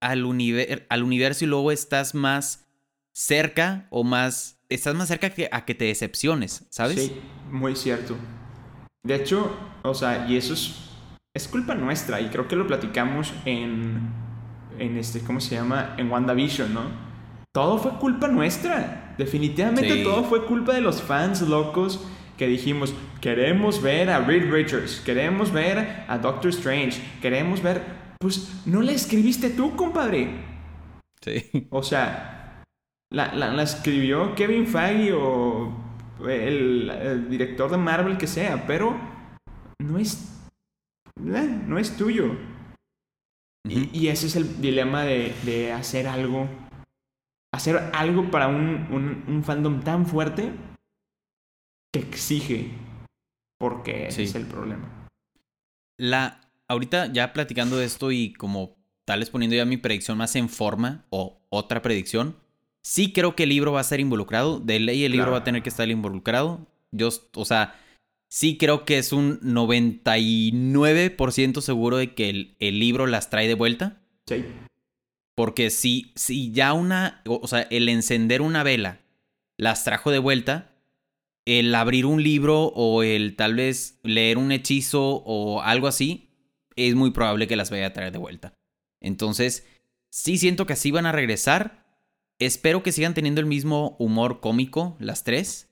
al, 0.00 0.24
univer- 0.24 0.86
al 0.88 1.04
universo 1.04 1.44
y 1.44 1.48
luego 1.48 1.70
estás 1.70 2.12
más 2.16 2.66
cerca 3.12 3.86
o 3.90 4.02
más, 4.02 4.58
estás 4.70 4.94
más 4.94 5.08
cerca 5.08 5.30
que, 5.30 5.48
a 5.52 5.64
que 5.64 5.74
te 5.74 5.86
decepciones, 5.86 6.66
¿sabes? 6.70 6.96
Sí, 7.00 7.12
muy 7.50 7.76
cierto. 7.76 8.16
De 9.02 9.14
hecho, 9.16 9.54
o 9.82 9.94
sea, 9.94 10.26
y 10.28 10.36
eso 10.36 10.54
es, 10.54 10.90
es 11.34 11.48
culpa 11.48 11.74
nuestra, 11.74 12.20
y 12.20 12.28
creo 12.28 12.48
que 12.48 12.56
lo 12.56 12.66
platicamos 12.66 13.32
en, 13.44 14.10
en 14.78 14.96
este, 14.96 15.20
¿cómo 15.20 15.40
se 15.40 15.56
llama? 15.56 15.94
En 15.98 16.10
WandaVision, 16.10 16.72
¿no? 16.72 16.82
Todo 17.52 17.78
fue 17.78 17.92
culpa 17.98 18.28
nuestra. 18.28 19.14
Definitivamente 19.18 19.92
Sí. 19.92 20.02
todo 20.04 20.24
fue 20.24 20.46
culpa 20.46 20.72
de 20.72 20.80
los 20.80 21.02
fans 21.02 21.42
locos 21.42 22.00
que 22.38 22.46
dijimos, 22.46 22.94
queremos 23.20 23.82
ver 23.82 24.08
a 24.08 24.20
Reed 24.20 24.50
Richards, 24.50 25.00
queremos 25.04 25.52
ver 25.52 26.04
a 26.08 26.16
Doctor 26.18 26.50
Strange, 26.50 27.02
queremos 27.20 27.62
ver... 27.62 28.00
Pues 28.18 28.50
no 28.66 28.82
la 28.82 28.92
escribiste 28.92 29.50
tú, 29.50 29.74
compadre. 29.76 30.28
Sí. 31.22 31.66
O 31.70 31.82
sea, 31.82 32.39
la, 33.12 33.34
la- 33.34 33.52
la 33.52 33.62
escribió 33.62 34.34
Kevin 34.34 34.66
Feige 34.66 35.12
o 35.12 35.72
el, 36.28 36.90
el 36.90 37.30
director 37.30 37.70
de 37.70 37.76
Marvel 37.76 38.18
que 38.18 38.26
sea, 38.26 38.66
pero 38.66 38.96
no 39.80 39.98
es. 39.98 40.38
eh, 41.18 41.62
No 41.66 41.78
es 41.78 41.96
tuyo. 41.96 42.36
Y, 43.68 43.90
y 43.98 44.08
ese 44.08 44.26
es 44.26 44.36
el 44.36 44.60
dilema 44.60 45.02
de, 45.04 45.34
de 45.44 45.72
hacer 45.72 46.06
algo. 46.08 46.48
Hacer 47.52 47.76
algo 47.94 48.30
para 48.30 48.48
un, 48.48 48.86
un, 48.90 49.24
un 49.26 49.44
fandom 49.44 49.80
tan 49.82 50.06
fuerte 50.06 50.52
que 51.92 52.00
exige. 52.00 52.70
Porque 53.58 54.06
ese 54.06 54.16
Sí. 54.18 54.22
es 54.24 54.34
el 54.36 54.46
problema. 54.46 54.88
La, 55.98 56.40
ahorita 56.68 57.12
ya 57.12 57.32
platicando 57.34 57.76
de 57.76 57.84
esto 57.84 58.10
y 58.12 58.32
como 58.32 58.76
tal 59.04 59.20
vez 59.20 59.28
poniendo 59.30 59.56
ya 59.56 59.64
mi 59.66 59.76
predicción 59.76 60.16
más 60.16 60.34
en 60.36 60.48
forma 60.48 61.04
o 61.10 61.42
otra 61.50 61.82
predicción, 61.82 62.36
sí 62.82 63.12
creo 63.12 63.36
que 63.36 63.44
el 63.44 63.50
libro 63.50 63.72
va 63.72 63.80
a 63.80 63.84
ser 63.84 64.00
involucrado. 64.00 64.60
De 64.60 64.78
ley 64.80 65.04
el 65.04 65.12
libro 65.12 65.26
Claro. 65.26 65.32
va 65.32 65.38
a 65.38 65.44
tener 65.44 65.62
que 65.62 65.68
estar 65.68 65.88
involucrado. 65.88 66.66
Yo, 66.92 67.08
o 67.34 67.44
sea, 67.44 67.74
sí 68.28 68.56
creo 68.58 68.84
que 68.84 68.98
es 68.98 69.12
un 69.12 69.40
99% 69.40 71.60
seguro 71.60 71.96
de 71.96 72.14
que 72.14 72.30
el, 72.30 72.56
el 72.58 72.78
libro 72.78 73.06
las 73.06 73.30
trae 73.30 73.48
de 73.48 73.54
vuelta. 73.54 74.00
Sí. 74.26 74.44
Porque 75.34 75.70
si, 75.70 76.12
si 76.16 76.52
ya 76.52 76.72
una, 76.72 77.22
o 77.26 77.40
o 77.42 77.46
sea, 77.46 77.62
el 77.70 77.88
encender 77.88 78.42
una 78.42 78.62
vela 78.62 79.00
las 79.56 79.84
trajo 79.84 80.10
de 80.10 80.18
vuelta, 80.18 80.72
el 81.46 81.74
abrir 81.74 82.06
un 82.06 82.22
libro 82.22 82.64
o 82.66 83.02
el 83.02 83.36
tal 83.36 83.54
vez 83.54 83.98
leer 84.02 84.38
un 84.38 84.52
hechizo 84.52 85.22
o 85.24 85.62
algo 85.62 85.86
así, 85.86 86.28
es 86.76 86.94
muy 86.94 87.10
probable 87.10 87.46
que 87.46 87.56
las 87.56 87.70
vaya 87.70 87.86
a 87.86 87.92
traer 87.92 88.12
de 88.12 88.18
vuelta. 88.18 88.54
Entonces, 89.00 89.66
sí 90.10 90.38
siento 90.38 90.66
que 90.66 90.74
así 90.74 90.90
van 90.90 91.06
a 91.06 91.12
regresar. 91.12 91.79
Espero 92.40 92.82
que 92.82 92.90
sigan 92.92 93.14
teniendo 93.14 93.40
el 93.40 93.46
mismo 93.46 93.94
humor 93.98 94.40
cómico, 94.40 94.96
las 94.98 95.22
tres. 95.24 95.68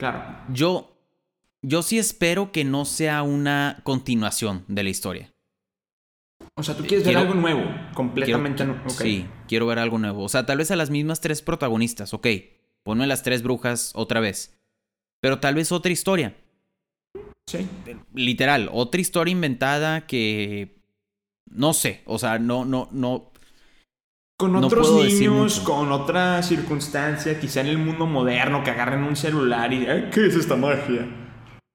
Claro. 0.00 0.24
Yo, 0.52 0.96
yo 1.62 1.82
sí 1.82 1.98
espero 1.98 2.50
que 2.52 2.64
no 2.64 2.84
sea 2.84 3.22
una 3.22 3.80
continuación 3.84 4.64
de 4.66 4.82
la 4.82 4.90
historia. 4.90 5.30
O 6.56 6.62
sea, 6.62 6.74
tú 6.76 6.84
quieres 6.84 7.04
Quiero- 7.04 7.20
ver 7.20 7.28
algo 7.28 7.40
nuevo. 7.40 7.62
Completamente 7.94 8.64
nuevo. 8.64 8.88
Sí, 8.88 9.26
quiero 9.46 9.66
ver 9.66 9.78
algo 9.78 9.98
nuevo. 9.98 10.22
O 10.24 10.28
sea, 10.28 10.46
tal 10.46 10.58
vez 10.58 10.70
a 10.70 10.76
las 10.76 10.90
mismas 10.90 11.20
tres 11.20 11.42
protagonistas, 11.42 12.14
ok. 12.14 12.26
Ponme 12.82 13.06
las 13.06 13.22
tres 13.22 13.42
brujas 13.42 13.92
otra 13.94 14.20
vez. 14.20 14.58
Pero 15.20 15.40
tal 15.40 15.54
vez 15.54 15.70
otra 15.72 15.92
historia. 15.92 16.36
Sí. 17.46 17.66
Literal, 18.14 18.68
otra 18.72 19.00
historia 19.00 19.32
inventada 19.32 20.06
que 20.06 20.76
no 21.50 21.72
sé, 21.74 22.02
o 22.06 22.18
sea, 22.18 22.38
no 22.38 22.64
no 22.64 22.88
no 22.90 23.30
Con 24.36 24.56
otros 24.56 24.92
niños, 24.92 25.60
con 25.60 25.92
otra 25.92 26.42
circunstancia, 26.42 27.38
quizá 27.38 27.60
en 27.60 27.68
el 27.68 27.78
mundo 27.78 28.06
moderno, 28.06 28.64
que 28.64 28.70
agarren 28.70 29.04
un 29.04 29.14
celular 29.14 29.72
y 29.72 29.86
"Ay, 29.86 30.10
¿qué 30.12 30.26
es 30.26 30.34
esta 30.34 30.56
magia? 30.56 31.06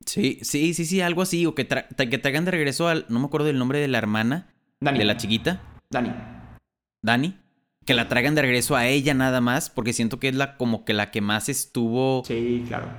Sí, 0.05 0.39
sí, 0.41 0.73
sí, 0.73 0.85
sí, 0.85 0.99
algo 1.01 1.21
así 1.21 1.45
o 1.45 1.55
que, 1.55 1.67
tra- 1.67 1.87
que 1.87 2.17
traigan 2.17 2.43
de 2.45 2.51
regreso 2.51 2.87
al 2.89 3.05
no 3.09 3.19
me 3.19 3.25
acuerdo 3.27 3.47
del 3.47 3.57
nombre 3.59 3.79
de 3.79 3.87
la 3.87 3.97
hermana 3.97 4.53
Dani. 4.81 4.99
de 4.99 5.05
la 5.05 5.15
chiquita, 5.17 5.61
Dani. 5.89 6.11
Dani, 7.01 7.37
que 7.85 7.93
la 7.93 8.09
traigan 8.09 8.35
de 8.35 8.41
regreso 8.41 8.75
a 8.75 8.87
ella 8.87 9.13
nada 9.13 9.39
más 9.39 9.69
porque 9.69 9.93
siento 9.93 10.19
que 10.19 10.27
es 10.29 10.35
la 10.35 10.57
como 10.57 10.83
que 10.83 10.93
la 10.93 11.11
que 11.11 11.21
más 11.21 11.47
estuvo 11.47 12.23
Sí, 12.25 12.65
claro. 12.67 12.89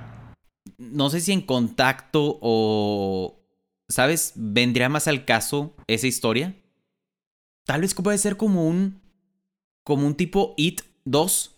no 0.79 1.09
sé 1.11 1.19
si 1.21 1.33
en 1.33 1.41
contacto 1.41 2.39
o, 2.41 3.43
¿sabes? 3.89 4.33
Vendría 4.35 4.89
más 4.89 5.07
al 5.07 5.23
caso 5.25 5.75
esa 5.87 6.07
historia. 6.07 6.55
Tal 7.67 7.81
vez 7.81 7.93
puede 7.93 8.17
ser 8.17 8.37
como 8.37 8.67
un, 8.67 8.99
como 9.83 10.05
un 10.07 10.15
tipo 10.15 10.53
It 10.57 10.81
2. 11.05 11.55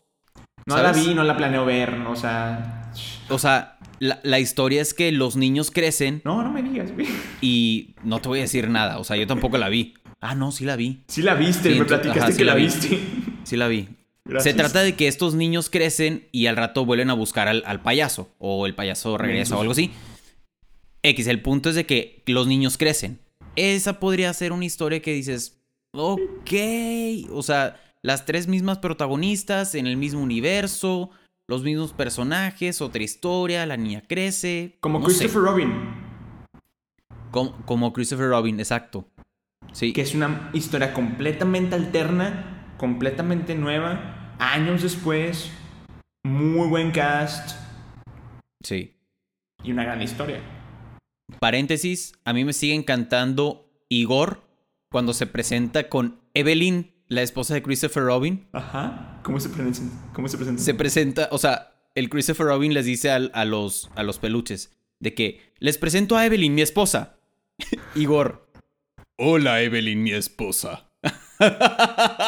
No 0.65 0.81
la 0.81 0.91
vi, 0.93 1.13
no 1.13 1.23
la 1.23 1.35
planeo 1.35 1.65
ver, 1.65 1.97
no, 1.97 2.11
o 2.11 2.15
sea... 2.15 2.91
O 3.29 3.37
sea, 3.39 3.77
la, 3.99 4.19
la 4.23 4.39
historia 4.39 4.81
es 4.81 4.93
que 4.93 5.11
los 5.11 5.35
niños 5.35 5.71
crecen 5.71 6.21
No, 6.23 6.41
no 6.43 6.51
me 6.51 6.61
digas, 6.63 6.93
güey. 6.93 7.07
y 7.41 7.95
no 8.03 8.19
te 8.21 8.29
voy 8.29 8.39
a 8.39 8.43
decir 8.43 8.69
nada. 8.69 8.99
O 8.99 9.03
sea, 9.03 9.17
yo 9.17 9.27
tampoco 9.27 9.57
la 9.57 9.67
vi. 9.69 9.93
Ah, 10.21 10.35
no, 10.35 10.51
sí 10.51 10.63
la 10.63 10.75
vi. 10.75 11.03
Sí 11.07 11.21
la 11.21 11.33
viste, 11.35 11.73
Sí, 11.73 11.79
me 11.79 11.85
platicaste 11.85 12.19
ajá, 12.21 12.31
sí 12.31 12.37
que 12.37 12.45
la 12.45 12.53
la 12.53 12.57
vi. 12.59 12.65
viste. 12.65 12.99
Sí 13.43 13.57
la 13.57 13.67
vi. 13.67 13.89
Gracias. 14.25 14.53
Se 14.53 14.57
trata 14.57 14.81
de 14.83 14.95
que 14.95 15.09
estos 15.09 15.33
niños 15.35 15.69
crecen 15.69 16.29
y 16.31 16.45
al 16.45 16.55
rato 16.55 16.85
vuelven 16.85 17.09
a 17.09 17.13
buscar 17.13 17.49
al, 17.49 17.61
al 17.65 17.81
payaso. 17.81 18.29
O 18.37 18.65
el 18.65 18.73
payaso 18.75 19.17
regresa 19.17 19.57
o 19.57 19.59
algo 19.61 19.73
así. 19.73 19.91
X, 21.01 21.27
el 21.27 21.41
punto 21.41 21.69
es 21.69 21.75
de 21.75 21.85
que 21.85 22.23
los 22.27 22.47
niños 22.47 22.77
crecen. 22.77 23.19
Esa 23.57 23.99
podría 23.99 24.33
ser 24.33 24.53
una 24.53 24.63
historia 24.63 25.01
que 25.01 25.11
dices, 25.13 25.57
ok. 25.93 26.51
O 27.31 27.43
sea, 27.43 27.75
las 28.03 28.25
tres 28.25 28.47
mismas 28.47 28.79
protagonistas 28.79 29.75
en 29.75 29.87
el 29.87 29.97
mismo 29.97 30.21
universo, 30.21 31.09
los 31.47 31.63
mismos 31.63 31.93
personajes, 31.93 32.81
otra 32.81 33.03
historia, 33.03 33.65
la 33.65 33.77
niña 33.77 34.03
crece. 34.07 34.77
Como 34.81 34.99
no 34.99 35.09
sé. 35.09 35.19
Christopher 35.19 35.41
Robin, 35.43 35.73
Como, 37.31 37.55
como 37.65 37.93
Christopher 37.93 38.29
Robin, 38.29 38.59
exacto. 38.59 39.07
Sí. 39.71 39.91
que 39.93 40.01
es 40.01 40.13
una 40.13 40.51
historia 40.53 40.93
completamente 40.93 41.73
alterna, 41.75 42.75
completamente 42.77 43.55
nueva, 43.55 44.35
años 44.37 44.83
después, 44.83 45.51
muy 46.23 46.67
buen 46.67 46.91
cast 46.91 47.57
Sí. 48.63 48.93
y 49.63 49.71
una 49.71 49.83
gran 49.83 50.01
historia. 50.01 50.41
Paréntesis, 51.39 52.13
a 52.23 52.33
mí 52.33 52.45
me 52.45 52.53
sigue 52.53 52.75
encantando 52.75 53.67
Igor 53.89 54.43
cuando 54.91 55.13
se 55.13 55.25
presenta 55.25 55.89
con 55.89 56.19
Evelyn, 56.35 56.92
la 57.07 57.21
esposa 57.21 57.53
de 57.53 57.63
Christopher 57.63 58.03
Robin. 58.03 58.47
Ajá. 58.53 59.19
¿Cómo 59.23 59.39
se 59.39 59.49
presenta? 59.49 59.81
¿Cómo 60.13 60.27
se 60.27 60.37
presenta? 60.37 60.61
Se 60.61 60.73
presenta, 60.73 61.27
o 61.31 61.37
sea, 61.37 61.71
el 61.95 62.09
Christopher 62.09 62.47
Robin 62.47 62.73
les 62.73 62.85
dice 62.85 63.11
al- 63.11 63.31
a, 63.33 63.45
los, 63.45 63.89
a 63.95 64.03
los 64.03 64.19
peluches 64.19 64.71
de 64.99 65.13
que 65.13 65.41
les 65.59 65.77
presento 65.77 66.17
a 66.17 66.25
Evelyn, 66.25 66.53
mi 66.55 66.61
esposa. 66.61 67.15
Igor. 67.95 68.47
Hola 69.17 69.61
Evelyn, 69.61 70.01
mi 70.03 70.11
esposa. 70.11 70.89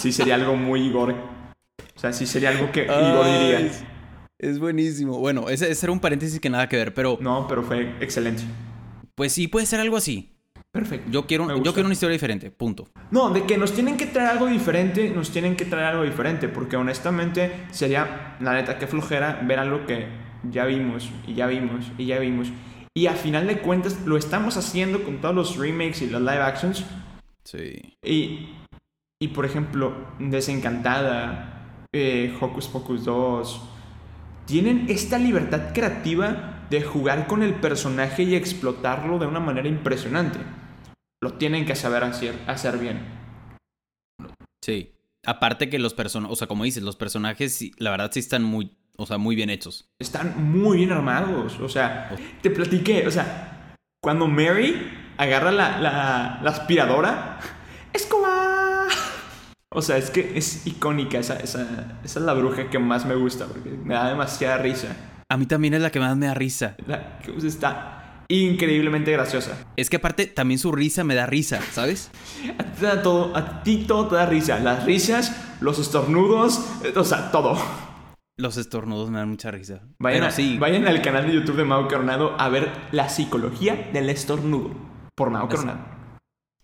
Sí 0.00 0.12
sería 0.12 0.34
algo 0.36 0.56
muy 0.56 0.82
Igor. 0.86 1.12
O 1.12 1.98
sea, 1.98 2.12
sí 2.12 2.26
sería 2.26 2.50
algo 2.50 2.70
que 2.72 2.84
Igor 2.84 3.24
Ay, 3.24 3.38
diría. 3.40 3.60
es- 3.60 3.84
Es 4.38 4.58
buenísimo. 4.58 5.18
Bueno, 5.18 5.48
ese, 5.48 5.70
ese 5.70 5.86
era 5.86 5.92
un 5.92 6.00
paréntesis 6.00 6.40
que 6.40 6.50
nada 6.50 6.68
que 6.68 6.76
ver, 6.76 6.94
pero 6.94 7.18
No, 7.20 7.46
pero 7.48 7.62
fue 7.62 7.94
excelente. 8.00 8.42
pues 9.14 9.32
sí 9.32 9.48
puede 9.48 9.66
ser 9.66 9.80
algo 9.80 9.96
así. 9.96 10.31
Perfecto. 10.72 11.10
Yo 11.10 11.26
quiero, 11.26 11.62
yo 11.62 11.74
quiero 11.74 11.86
una 11.86 11.92
historia 11.92 12.14
diferente, 12.14 12.50
punto. 12.50 12.88
No, 13.10 13.28
de 13.28 13.44
que 13.44 13.58
nos 13.58 13.74
tienen 13.74 13.98
que 13.98 14.06
traer 14.06 14.30
algo 14.30 14.46
diferente, 14.46 15.10
nos 15.10 15.30
tienen 15.30 15.54
que 15.54 15.66
traer 15.66 15.84
algo 15.84 16.02
diferente, 16.02 16.48
porque 16.48 16.76
honestamente 16.76 17.66
sería, 17.70 18.38
la 18.40 18.54
neta, 18.54 18.78
que 18.78 18.86
flojera 18.86 19.42
ver 19.46 19.58
algo 19.58 19.84
que 19.84 20.06
ya 20.50 20.64
vimos, 20.64 21.10
y 21.26 21.34
ya 21.34 21.46
vimos, 21.46 21.92
y 21.98 22.06
ya 22.06 22.18
vimos. 22.18 22.48
Y 22.94 23.06
a 23.06 23.12
final 23.12 23.46
de 23.46 23.58
cuentas 23.58 24.00
lo 24.06 24.16
estamos 24.16 24.56
haciendo 24.56 25.04
con 25.04 25.20
todos 25.20 25.34
los 25.34 25.56
remakes 25.58 26.00
y 26.00 26.08
los 26.08 26.22
live 26.22 26.40
actions. 26.40 26.86
Sí. 27.44 27.98
Y, 28.02 28.54
y 29.20 29.28
por 29.28 29.44
ejemplo, 29.44 29.92
Desencantada, 30.18 31.84
eh, 31.92 32.34
Hocus 32.40 32.68
Pocus 32.68 33.04
2, 33.04 33.68
tienen 34.46 34.86
esta 34.88 35.18
libertad 35.18 35.74
creativa 35.74 36.66
de 36.70 36.80
jugar 36.80 37.26
con 37.26 37.42
el 37.42 37.56
personaje 37.56 38.22
y 38.22 38.34
explotarlo 38.34 39.18
de 39.18 39.26
una 39.26 39.40
manera 39.40 39.68
impresionante. 39.68 40.38
Lo 41.22 41.34
tienen 41.34 41.64
que 41.64 41.76
saber 41.76 42.02
hacer, 42.04 42.34
hacer 42.46 42.78
bien. 42.78 43.00
Sí. 44.60 44.92
Aparte 45.24 45.70
que 45.70 45.78
los 45.78 45.94
personajes, 45.94 46.32
o 46.32 46.36
sea, 46.36 46.48
como 46.48 46.64
dices, 46.64 46.82
los 46.82 46.96
personajes, 46.96 47.60
la 47.78 47.92
verdad 47.92 48.10
sí 48.12 48.18
están 48.18 48.42
muy, 48.42 48.76
o 48.96 49.06
sea, 49.06 49.18
muy 49.18 49.36
bien 49.36 49.48
hechos. 49.48 49.88
Están 50.00 50.50
muy 50.50 50.78
bien 50.78 50.90
armados. 50.90 51.60
O 51.60 51.68
sea, 51.68 52.10
te 52.42 52.50
platiqué. 52.50 53.06
O 53.06 53.10
sea, 53.12 53.76
cuando 54.02 54.26
Mary 54.26 54.90
agarra 55.16 55.52
la, 55.52 55.78
la, 55.78 56.40
la 56.42 56.50
aspiradora, 56.50 57.38
¡Escoba! 57.92 58.86
O 59.68 59.82
sea, 59.82 59.98
es 59.98 60.10
que 60.10 60.36
es 60.36 60.66
icónica. 60.66 61.18
Esa, 61.18 61.36
esa, 61.36 62.00
esa 62.02 62.18
es 62.18 62.24
la 62.24 62.32
bruja 62.32 62.70
que 62.70 62.78
más 62.78 63.06
me 63.06 63.14
gusta 63.14 63.46
porque 63.46 63.70
me 63.70 63.94
da 63.94 64.08
demasiada 64.08 64.58
risa. 64.58 64.88
A 65.28 65.36
mí 65.36 65.46
también 65.46 65.74
es 65.74 65.82
la 65.82 65.90
que 65.90 66.00
más 66.00 66.16
me 66.16 66.26
da 66.26 66.34
risa. 66.34 66.74
La, 66.86 67.20
está 67.44 68.01
increíblemente 68.40 69.12
graciosa. 69.12 69.66
Es 69.76 69.90
que 69.90 69.96
aparte 69.96 70.26
también 70.26 70.58
su 70.58 70.72
risa 70.72 71.04
me 71.04 71.14
da 71.14 71.26
risa, 71.26 71.60
¿sabes? 71.72 72.10
A 72.58 72.64
ti, 72.64 72.82
da 72.82 73.02
todo, 73.02 73.36
a 73.36 73.62
ti 73.62 73.84
todo 73.86 74.08
te 74.08 74.14
da 74.16 74.26
risa. 74.26 74.58
Las 74.58 74.84
risas, 74.84 75.36
los 75.60 75.78
estornudos, 75.78 76.60
eh, 76.84 76.92
o 76.96 77.04
sea, 77.04 77.30
todo. 77.30 77.56
Los 78.38 78.56
estornudos 78.56 79.10
me 79.10 79.18
dan 79.18 79.28
mucha 79.28 79.50
risa. 79.50 79.82
Vayan, 79.98 80.20
Pero 80.20 80.26
a- 80.26 80.30
sí, 80.30 80.56
vayan 80.58 80.86
al 80.88 81.02
canal 81.02 81.26
de 81.26 81.34
YouTube 81.34 81.56
de 81.56 81.64
Mau 81.64 81.86
Coronado 81.88 82.34
a 82.40 82.48
ver 82.48 82.70
la 82.90 83.08
psicología 83.08 83.90
del 83.92 84.08
estornudo. 84.08 84.70
Por 85.14 85.30
Las- 85.30 85.44
Coronado. 85.48 85.80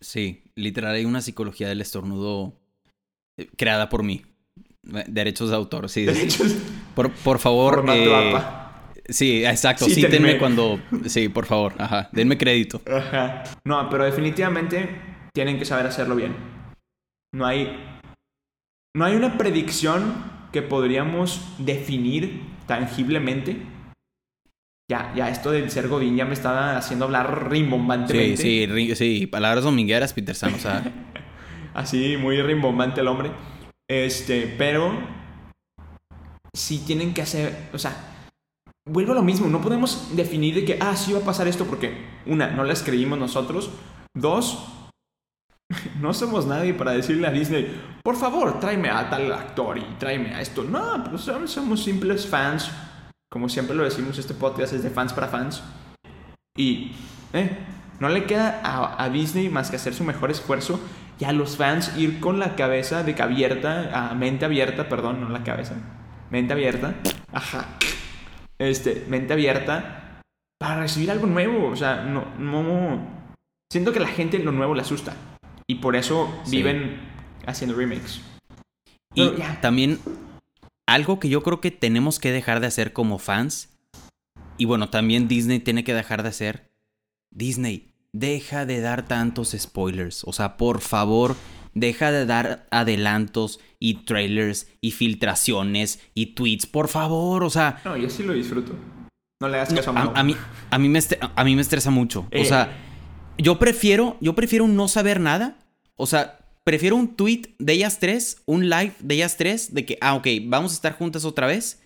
sí, 0.00 0.44
literal 0.54 0.94
hay 0.94 1.04
una 1.04 1.20
psicología 1.20 1.68
del 1.68 1.81
estornudo 1.83 2.54
eh, 3.37 3.48
creada 3.57 3.88
por 3.90 4.02
mí. 4.02 4.22
Derechos 4.83 5.50
de 5.50 5.57
autor, 5.57 5.90
sí. 5.90 6.04
De 6.07 6.22
hecho, 6.22 6.44
Por, 6.94 7.11
por 7.12 7.38
favor. 7.38 7.74
Formato 7.74 7.98
eh. 7.98 8.33
Sí, 9.09 9.44
exacto. 9.44 9.87
Cítenme. 9.87 10.09
Cítenme 10.09 10.38
cuando. 10.38 10.81
Sí, 11.07 11.29
por 11.29 11.47
favor. 11.47 11.75
Ajá. 11.79 12.09
Denme 12.12 12.37
crédito. 12.38 12.81
Ajá. 12.87 13.44
No, 13.64 13.88
pero 13.90 14.05
definitivamente 14.05 14.88
tienen 15.35 15.59
que 15.59 15.64
saber 15.64 15.87
hacerlo 15.87 16.16
bien. 16.16 16.35
No 17.35 17.47
hay. 17.47 17.85
No 18.97 19.05
hay 19.05 19.14
una 19.14 19.37
predicción 19.38 20.25
que 20.53 20.62
podríamos 20.62 21.55
definir 21.59 22.42
tangiblemente. 22.66 23.57
Ya, 24.90 25.12
ya 25.14 25.29
esto 25.29 25.51
del 25.51 25.71
ser 25.71 25.88
Godín 25.88 26.16
ya 26.16 26.25
me 26.25 26.33
estaba 26.33 26.77
haciendo 26.79 27.05
hablar 27.05 27.40
Sí, 27.44 27.49
rimbombantemente. 27.51 28.37
sí, 28.38 28.66
ri- 28.66 28.94
sí. 28.94 29.27
Palabras 29.27 29.64
domingueras, 29.64 30.14
Peter 30.14 30.35
San. 30.35 30.55
O 30.55 30.59
sea, 30.59 30.83
Así, 31.75 32.16
muy 32.16 32.40
rimbombante 32.40 33.03
el 33.03 33.09
hombre. 33.09 33.31
Este, 33.88 34.55
pero. 34.59 34.99
Sí 36.55 36.83
tienen 36.87 37.12
que 37.14 37.23
hacer. 37.23 37.68
O 37.73 37.79
sea. 37.79 37.94
Vuelvo 38.88 39.12
a 39.12 39.16
lo 39.16 39.22
mismo. 39.22 39.48
No 39.48 39.61
podemos 39.61 40.16
definir 40.16 40.55
de 40.55 40.64
que, 40.64 40.79
ah, 40.81 40.96
sí 40.96 41.12
va 41.12 41.20
a 41.20 41.24
pasar 41.24 41.46
esto 41.46 41.64
porque, 41.64 42.07
una, 42.27 42.51
no 42.51 42.64
la 42.64 42.72
escribimos 42.72 43.18
nosotros. 43.18 43.70
Dos, 44.14 44.66
no 46.01 46.14
somos 46.14 46.46
nadie 46.46 46.74
para 46.74 46.92
decirle 46.92 47.27
a 47.27 47.31
Disney, 47.31 47.81
por 48.03 48.16
favor, 48.16 48.59
tráeme 48.59 48.88
a 48.88 49.11
tal 49.11 49.31
actor 49.33 49.79
y 49.79 49.85
tráeme 49.98 50.35
a 50.35 50.40
esto. 50.40 50.64
No, 50.64 51.05
pues 51.05 51.22
somos, 51.22 51.83
simples 51.83 52.27
fans. 52.27 52.70
Como 53.31 53.48
siempre 53.48 53.77
lo 53.77 53.85
decimos, 53.85 54.18
este 54.18 54.33
podcast 54.33 54.72
es 54.72 54.83
de 54.83 54.90
fans 54.90 55.12
para 55.12 55.29
fans. 55.29 55.62
Y, 56.57 56.92
eh, 57.35 57.59
no 58.01 58.09
le 58.09 58.24
queda 58.24 58.61
a, 58.64 59.09
Disney 59.11 59.48
más 59.48 59.70
que 59.70 59.77
hacer 59.77 59.92
su 59.92 60.05
mejor 60.05 60.31
esfuerzo 60.31 60.81
y 61.18 61.24
a 61.24 61.33
los 61.33 61.57
fans 61.57 61.96
ir 61.96 62.20
con 62.20 62.38
la 62.38 62.55
cabeza 62.55 63.03
de 63.03 63.14
que 63.14 63.22
abierta, 63.22 64.14
mente 64.16 64.44
abierta, 64.44 64.88
perdón, 64.88 65.20
no 65.20 65.29
la 65.29 65.42
cabeza, 65.42 65.74
mente 66.31 66.53
abierta, 66.53 66.94
ajá, 67.33 67.66
este, 68.59 69.05
mente 69.09 69.33
abierta 69.33 70.23
para 70.59 70.81
recibir 70.81 71.11
algo 71.11 71.27
nuevo, 71.27 71.68
o 71.68 71.77
sea, 71.77 72.03
no, 72.03 72.25
no, 72.38 73.07
siento 73.71 73.92
que 73.92 74.01
la 74.01 74.09
gente 74.09 74.38
lo 74.38 74.53
nuevo 74.53 74.75
le 74.75 74.83
asusta 74.83 75.14
y 75.66 75.77
por 75.77 75.94
eso 75.97 76.29
Sí. 76.44 76.57
viven 76.57 77.01
haciendo 77.47 77.77
remakes. 77.77 78.21
Y 79.14 79.29
Pero 79.29 79.44
también 79.61 79.99
algo 80.87 81.21
que 81.21 81.29
yo 81.29 81.42
creo 81.42 81.61
que 81.61 81.71
tenemos 81.71 82.18
que 82.18 82.33
dejar 82.33 82.61
de 82.61 82.66
hacer 82.66 82.92
como 82.92 83.18
fans, 83.18 83.71
y 84.57 84.64
bueno, 84.64 84.90
también 84.90 85.29
Disney 85.29 85.61
tiene 85.61 85.85
que 85.85 85.94
dejar 85.94 86.23
de 86.23 86.31
hacer, 86.31 86.71
Disney, 87.31 87.92
deja 88.12 88.66
de 88.66 88.81
dar 88.81 89.07
tantos 89.07 89.55
spoilers, 89.57 90.25
o 90.25 90.33
sea, 90.33 90.57
por 90.57 90.81
favor, 90.81 91.37
deja 91.74 92.11
de 92.11 92.26
dar 92.26 92.66
adelantos 92.70 93.61
y 93.78 94.04
trailers 94.04 94.68
y 94.81 94.92
filtraciones 94.92 96.00
y 96.14 96.35
tweets, 96.35 96.66
por 96.66 96.88
favor, 96.88 97.44
o 97.44 97.50
sea, 97.50 97.81
No, 97.85 97.96
yo 97.96 98.11
sí 98.11 98.22
lo 98.22 98.33
disfruto. 98.33 98.74
No 99.40 99.48
le 99.48 99.57
hagas 99.57 99.72
caso 99.72 99.92
a. 99.92 100.00
A, 100.00 100.20
a 100.20 100.22
mí, 100.24 100.37
a, 100.70 100.78
mí 100.78 100.88
me 100.88 101.00
a 101.37 101.44
mí 101.44 101.54
me 101.54 101.62
estresa 101.62 101.90
mucho. 101.90 102.26
Eh. 102.31 102.42
O 102.42 102.44
sea, 102.44 102.76
yo 103.38 103.59
prefiero, 103.59 104.16
yo 104.20 104.35
prefiero 104.35 104.66
no 104.66 104.88
saber 104.88 105.20
nada. 105.20 105.57
O 105.96 106.07
sea, 106.07 106.38
prefiero 106.64 106.96
un 106.96 107.14
tweet 107.14 107.54
de 107.59 107.74
ellas 107.74 107.98
tres, 108.00 108.42
un 108.46 108.68
live 108.68 108.94
de 108.98 109.14
ellas 109.14 109.37
tres, 109.37 109.74
de 109.74 109.87
que, 109.87 109.96
ah, 110.00 110.14
ok, 110.14 110.26
vamos 110.44 110.72
a 110.72 110.74
estar 110.74 110.92
juntas 110.92 111.24
otra 111.24 111.46
vez. 111.46 111.83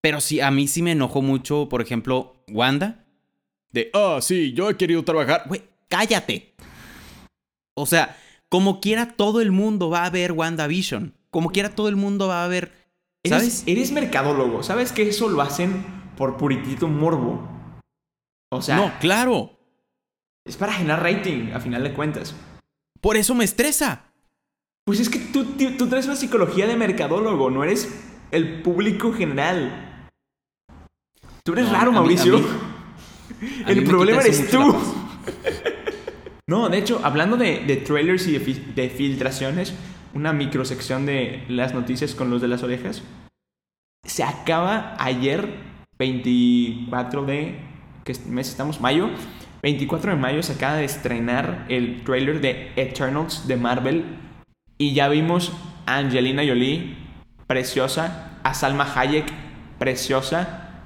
Pero 0.00 0.20
sí, 0.20 0.40
a 0.40 0.50
mí 0.50 0.66
sí 0.66 0.80
me 0.80 0.92
enojó 0.92 1.22
mucho, 1.22 1.68
por 1.68 1.82
ejemplo, 1.82 2.42
Wanda. 2.48 3.04
De, 3.70 3.90
ah, 3.92 4.18
sí, 4.22 4.52
yo 4.54 4.70
he 4.70 4.76
querido 4.76 5.04
trabajar. 5.04 5.44
Güey, 5.46 5.62
cállate. 5.88 6.54
O 7.74 7.84
sea, 7.84 8.16
como 8.50 8.80
quiera 8.80 9.12
todo 9.16 9.40
el 9.40 9.52
mundo 9.52 9.90
va 9.90 10.04
a 10.04 10.10
ver 10.10 10.32
WandaVision. 10.32 11.14
Como 11.30 11.50
quiera 11.50 11.70
todo 11.74 11.88
el 11.88 11.96
mundo 11.96 12.28
va 12.28 12.44
a 12.44 12.48
ver, 12.48 12.72
Eres- 13.22 13.38
¿sabes? 13.38 13.62
Eres, 13.66 13.92
mercadólogo. 13.92 14.62
¿Sabes 14.62 14.92
que 14.92 15.08
eso 15.08 15.28
lo 15.28 15.42
hacen 15.42 15.84
por 16.16 16.36
puritito 16.36 16.88
morbo? 16.88 17.46
O 18.50 18.62
sea, 18.62 18.76
no, 18.76 18.92
claro. 19.00 19.58
es 20.46 20.56
para 20.56 20.72
generar 20.72 21.02
rating, 21.02 21.52
a 21.52 21.60
final 21.60 21.82
de 21.82 21.92
cuentas. 21.92 22.34
Por 23.00 23.16
eso 23.16 23.34
me 23.34 23.44
estresa. 23.44 24.04
Pues 24.86 25.00
es 25.00 25.10
que 25.10 25.18
tú, 25.18 25.44
tú, 25.44 25.76
tú 25.76 25.86
traes 25.88 26.06
una 26.06 26.16
psicología 26.16 26.66
de 26.66 26.76
mercadólogo, 26.76 27.50
no 27.50 27.62
eres 27.62 27.92
el 28.30 28.62
público 28.62 29.12
general. 29.12 30.08
Tú 31.44 31.52
eres 31.52 31.66
No, 31.66 31.72
raro, 31.74 31.90
mí- 31.92 31.98
Mauricio. 31.98 32.38
mí- 32.38 32.46
el 33.66 33.84
problema 33.84 34.22
eres 34.22 34.50
tú. 34.50 34.58
No, 36.48 36.70
de 36.70 36.78
hecho, 36.78 37.02
hablando 37.04 37.36
de, 37.36 37.58
trailers 37.86 38.26
y 38.26 38.38
de, 38.38 38.54
de 38.74 38.88
filtraciones, 38.88 39.74
una 40.14 40.32
microsección 40.32 41.04
de 41.04 41.44
las 41.46 41.74
noticias 41.74 42.14
con 42.14 42.30
los 42.30 42.40
de 42.40 42.48
las 42.48 42.62
orejas. 42.62 43.02
Se 44.02 44.24
acaba 44.24 44.96
ayer, 44.98 45.46
24 45.98 47.26
de. 47.26 47.58
¿Qué 48.02 48.14
mes 48.28 48.48
estamos? 48.48 48.80
Mayo. 48.80 49.10
24 49.62 50.12
de 50.12 50.16
mayo 50.16 50.42
se 50.42 50.54
acaba 50.54 50.76
de 50.76 50.84
estrenar 50.84 51.66
el 51.68 52.02
trailer 52.02 52.40
de 52.40 52.72
Eternals 52.76 53.46
de 53.46 53.56
Marvel. 53.58 54.04
Y 54.78 54.94
ya 54.94 55.10
vimos 55.10 55.52
a 55.84 55.98
Angelina 55.98 56.42
Jolie, 56.46 56.96
preciosa. 57.46 58.38
A 58.42 58.54
Salma 58.54 58.90
Hayek, 58.96 59.26
preciosa. 59.78 60.80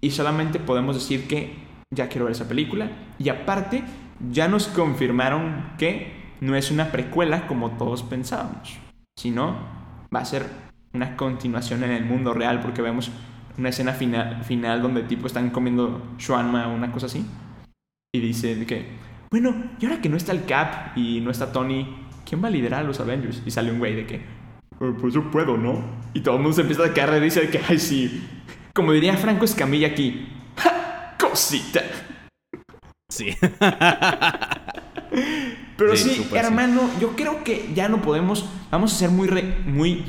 Y 0.00 0.10
solamente 0.10 0.58
podemos 0.58 0.96
decir 0.96 1.28
que 1.28 1.54
ya 1.94 2.08
quiero 2.08 2.24
ver 2.24 2.32
esa 2.32 2.48
película. 2.48 2.90
Y 3.20 3.28
aparte, 3.28 3.84
ya 4.30 4.48
nos 4.48 4.68
confirmaron 4.68 5.70
que 5.78 6.12
no 6.40 6.56
es 6.56 6.70
una 6.70 6.90
precuela 6.92 7.46
como 7.46 7.72
todos 7.72 8.02
pensábamos. 8.02 8.78
Sino 9.18 9.56
va 10.14 10.20
a 10.20 10.24
ser 10.24 10.46
una 10.92 11.16
continuación 11.16 11.84
en 11.84 11.90
el 11.90 12.04
mundo 12.04 12.32
real 12.32 12.60
porque 12.60 12.82
vemos 12.82 13.10
una 13.56 13.70
escena 13.70 13.92
final, 13.92 14.44
final 14.44 14.82
donde 14.82 15.02
tipo 15.02 15.26
están 15.26 15.50
comiendo 15.50 16.14
shawarma 16.18 16.68
o 16.68 16.74
una 16.74 16.92
cosa 16.92 17.06
así. 17.06 17.26
Y 18.14 18.20
dice 18.20 18.64
que, 18.66 18.86
bueno, 19.30 19.54
y 19.80 19.86
ahora 19.86 20.00
que 20.00 20.08
no 20.08 20.16
está 20.16 20.32
el 20.32 20.44
Cap 20.44 20.96
y 20.96 21.20
no 21.20 21.30
está 21.30 21.52
Tony, 21.52 22.06
¿quién 22.24 22.42
va 22.42 22.48
a 22.48 22.50
liderar 22.52 22.84
los 22.84 23.00
Avengers? 23.00 23.42
Y 23.44 23.50
sale 23.50 23.70
un 23.72 23.78
güey 23.78 23.94
de 23.96 24.06
que, 24.06 24.14
"Eh, 24.16 24.94
pues 25.00 25.12
yo 25.12 25.30
puedo, 25.30 25.56
¿no? 25.58 25.82
Y 26.14 26.20
todo 26.20 26.36
el 26.36 26.42
mundo 26.42 26.54
se 26.54 26.62
empieza 26.62 26.84
a 26.86 26.94
caer 26.94 27.20
y 27.20 27.24
dice 27.24 27.48
que, 27.50 27.60
ay, 27.68 27.78
sí. 27.78 28.26
Como 28.74 28.92
diría 28.92 29.16
Franco 29.16 29.44
Escamilla 29.44 29.88
aquí, 29.88 30.28
"Ja, 30.56 31.16
cosita. 31.18 31.82
Sí. 33.10 33.34
Pero 35.76 35.96
Sí, 35.96 36.10
sí, 36.10 36.26
sí. 36.28 36.36
hermano, 36.36 36.90
yo 37.00 37.16
creo 37.16 37.42
que 37.44 37.70
ya 37.74 37.88
no 37.88 38.02
podemos, 38.02 38.44
vamos 38.70 38.92
a 38.92 38.96
ser 38.96 39.10
muy, 39.10 39.28
re- 39.28 39.56
muy 39.64 40.04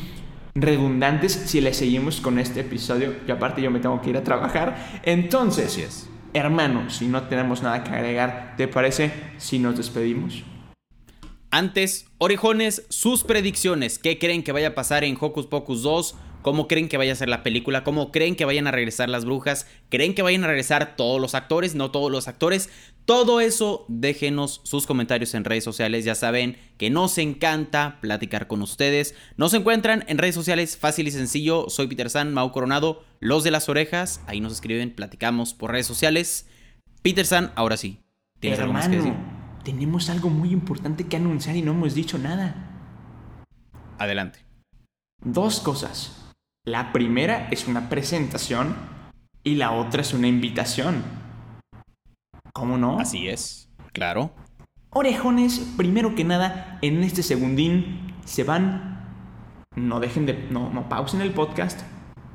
redundantes 0.55 1.31
si 1.45 1.61
le 1.61 1.73
seguimos 1.73 2.19
con 2.21 2.39
este 2.39 2.61
episodio. 2.61 3.15
Y 3.27 3.31
aparte 3.31 3.61
yo 3.61 3.71
me 3.71 3.79
tengo 3.79 4.01
que 4.01 4.09
ir 4.09 4.17
a 4.17 4.23
trabajar. 4.23 5.01
Entonces, 5.03 5.77
es. 5.77 6.09
hermano, 6.33 6.89
si 6.89 7.07
no 7.07 7.23
tenemos 7.23 7.61
nada 7.63 7.83
que 7.83 7.91
agregar, 7.91 8.55
¿te 8.57 8.67
parece 8.67 9.11
si 9.37 9.59
nos 9.59 9.77
despedimos? 9.77 10.43
Antes, 11.51 12.05
orejones, 12.17 12.85
sus 12.89 13.23
predicciones. 13.23 13.97
¿Qué 13.97 14.19
creen 14.19 14.43
que 14.43 14.51
vaya 14.51 14.69
a 14.69 14.75
pasar 14.75 15.03
en 15.03 15.17
Hocus 15.19 15.47
Pocus 15.47 15.81
2? 15.83 16.15
¿Cómo 16.41 16.67
creen 16.67 16.87
que 16.87 16.97
vaya 16.97 17.13
a 17.13 17.15
ser 17.15 17.29
la 17.29 17.43
película? 17.43 17.83
¿Cómo 17.83 18.11
creen 18.11 18.35
que 18.35 18.45
vayan 18.45 18.67
a 18.67 18.71
regresar 18.71 19.09
las 19.09 19.25
brujas? 19.25 19.67
¿Creen 19.89 20.15
que 20.15 20.21
vayan 20.21 20.43
a 20.43 20.47
regresar 20.47 20.95
todos 20.95 21.19
los 21.19 21.35
actores? 21.35 21.75
No 21.75 21.91
todos 21.91 22.11
los 22.11 22.27
actores. 22.27 22.69
Todo 23.05 23.41
eso, 23.41 23.85
déjenos 23.87 24.61
sus 24.63 24.85
comentarios 24.85 25.33
en 25.33 25.43
redes 25.43 25.63
sociales. 25.63 26.05
Ya 26.05 26.15
saben 26.15 26.57
que 26.77 26.89
nos 26.89 27.17
encanta 27.17 27.97
platicar 28.01 28.47
con 28.47 28.61
ustedes. 28.61 29.15
Nos 29.35 29.53
encuentran 29.53 30.05
en 30.07 30.17
redes 30.17 30.35
sociales 30.35 30.77
fácil 30.77 31.07
y 31.07 31.11
sencillo. 31.11 31.65
Soy 31.69 31.87
Peter 31.87 32.09
San, 32.09 32.33
Mau 32.33 32.51
Coronado, 32.51 33.03
los 33.19 33.43
de 33.43 33.51
las 33.51 33.67
orejas. 33.67 34.21
Ahí 34.27 34.39
nos 34.39 34.53
escriben, 34.53 34.95
platicamos 34.95 35.53
por 35.53 35.71
redes 35.71 35.87
sociales. 35.87 36.47
Peter 37.01 37.25
San, 37.25 37.51
ahora 37.55 37.77
sí. 37.77 37.99
¿Tienes 38.39 38.59
algo 38.59 38.73
más 38.73 38.87
que 38.87 38.97
decir? 38.97 39.13
tenemos 39.63 40.09
algo 40.09 40.29
muy 40.29 40.51
importante 40.51 41.07
que 41.07 41.17
anunciar 41.17 41.55
y 41.55 41.61
no 41.61 41.71
hemos 41.71 41.93
dicho 41.93 42.17
nada. 42.17 42.55
Adelante. 43.97 44.39
Dos 45.23 45.59
cosas. 45.59 46.28
La 46.69 46.91
primera 46.93 47.47
es 47.49 47.67
una 47.67 47.89
presentación 47.89 48.75
y 49.43 49.55
la 49.55 49.71
otra 49.71 50.03
es 50.03 50.13
una 50.13 50.27
invitación. 50.27 51.03
¿Cómo 52.53 52.77
no? 52.77 52.99
Así 52.99 53.27
es. 53.27 53.71
Claro. 53.91 54.35
Orejones, 54.91 55.67
primero 55.77 56.13
que 56.13 56.23
nada, 56.23 56.77
en 56.83 57.03
este 57.03 57.23
segundín 57.23 58.13
se 58.23 58.43
van. 58.43 59.15
No 59.75 59.99
dejen 59.99 60.27
de. 60.27 60.47
No, 60.51 60.69
no 60.71 60.87
pausen 60.89 61.21
el 61.21 61.31
podcast. 61.31 61.81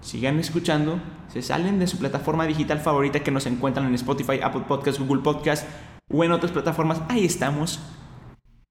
Sigan 0.00 0.40
escuchando. 0.40 1.00
Se 1.28 1.40
salen 1.40 1.78
de 1.78 1.86
su 1.86 1.98
plataforma 1.98 2.44
digital 2.44 2.80
favorita 2.80 3.20
que 3.20 3.30
nos 3.30 3.46
encuentran 3.46 3.86
en 3.86 3.94
Spotify, 3.94 4.40
Apple 4.42 4.64
Podcast, 4.66 4.98
Google 4.98 5.22
Podcast 5.22 5.64
o 6.12 6.24
en 6.24 6.32
otras 6.32 6.50
plataformas. 6.50 7.00
Ahí 7.08 7.24
estamos. 7.24 7.78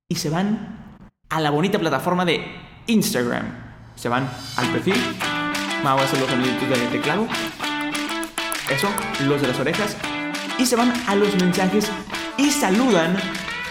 Y 0.09 0.15
se 0.15 0.29
van 0.29 0.97
a 1.29 1.39
la 1.39 1.51
bonita 1.51 1.79
plataforma 1.79 2.25
de 2.25 2.43
Instagram. 2.87 3.45
Se 3.95 4.09
van 4.09 4.29
al 4.57 4.69
perfil. 4.73 4.95
Mau 5.83 5.99
hace 5.99 6.17
los 6.17 6.29
soniditos 6.29 6.69
de 6.69 6.87
teclado. 6.87 7.27
Eso, 8.69 8.87
los 9.25 9.41
de 9.41 9.49
las 9.49 9.59
orejas. 9.59 9.97
Y 10.57 10.65
se 10.65 10.77
van 10.77 10.93
a 11.07 11.15
los 11.15 11.35
mensajes 11.35 11.89
y 12.37 12.51
saludan 12.51 13.17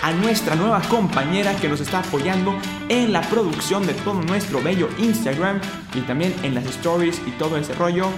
a 0.03 0.13
nuestra 0.13 0.55
nueva 0.55 0.83
compañera 0.83 1.57
que 1.57 1.69
nos 1.69 1.81
está 1.81 2.01
apoyando 2.01 2.55
en 2.91 3.15
la 3.15 3.23
producción 3.23 3.87
de 3.87 3.95
todo 3.95 4.21
nuestro 4.21 4.63
bello 4.63 4.91
Instagram 4.99 5.59
y 5.95 6.01
también 6.01 6.35
en 6.43 6.55
las 6.55 6.67
stories 6.67 7.23
y 7.27 7.31
todo 7.33 7.57
ese 7.57 7.73
rollo. 7.75 8.09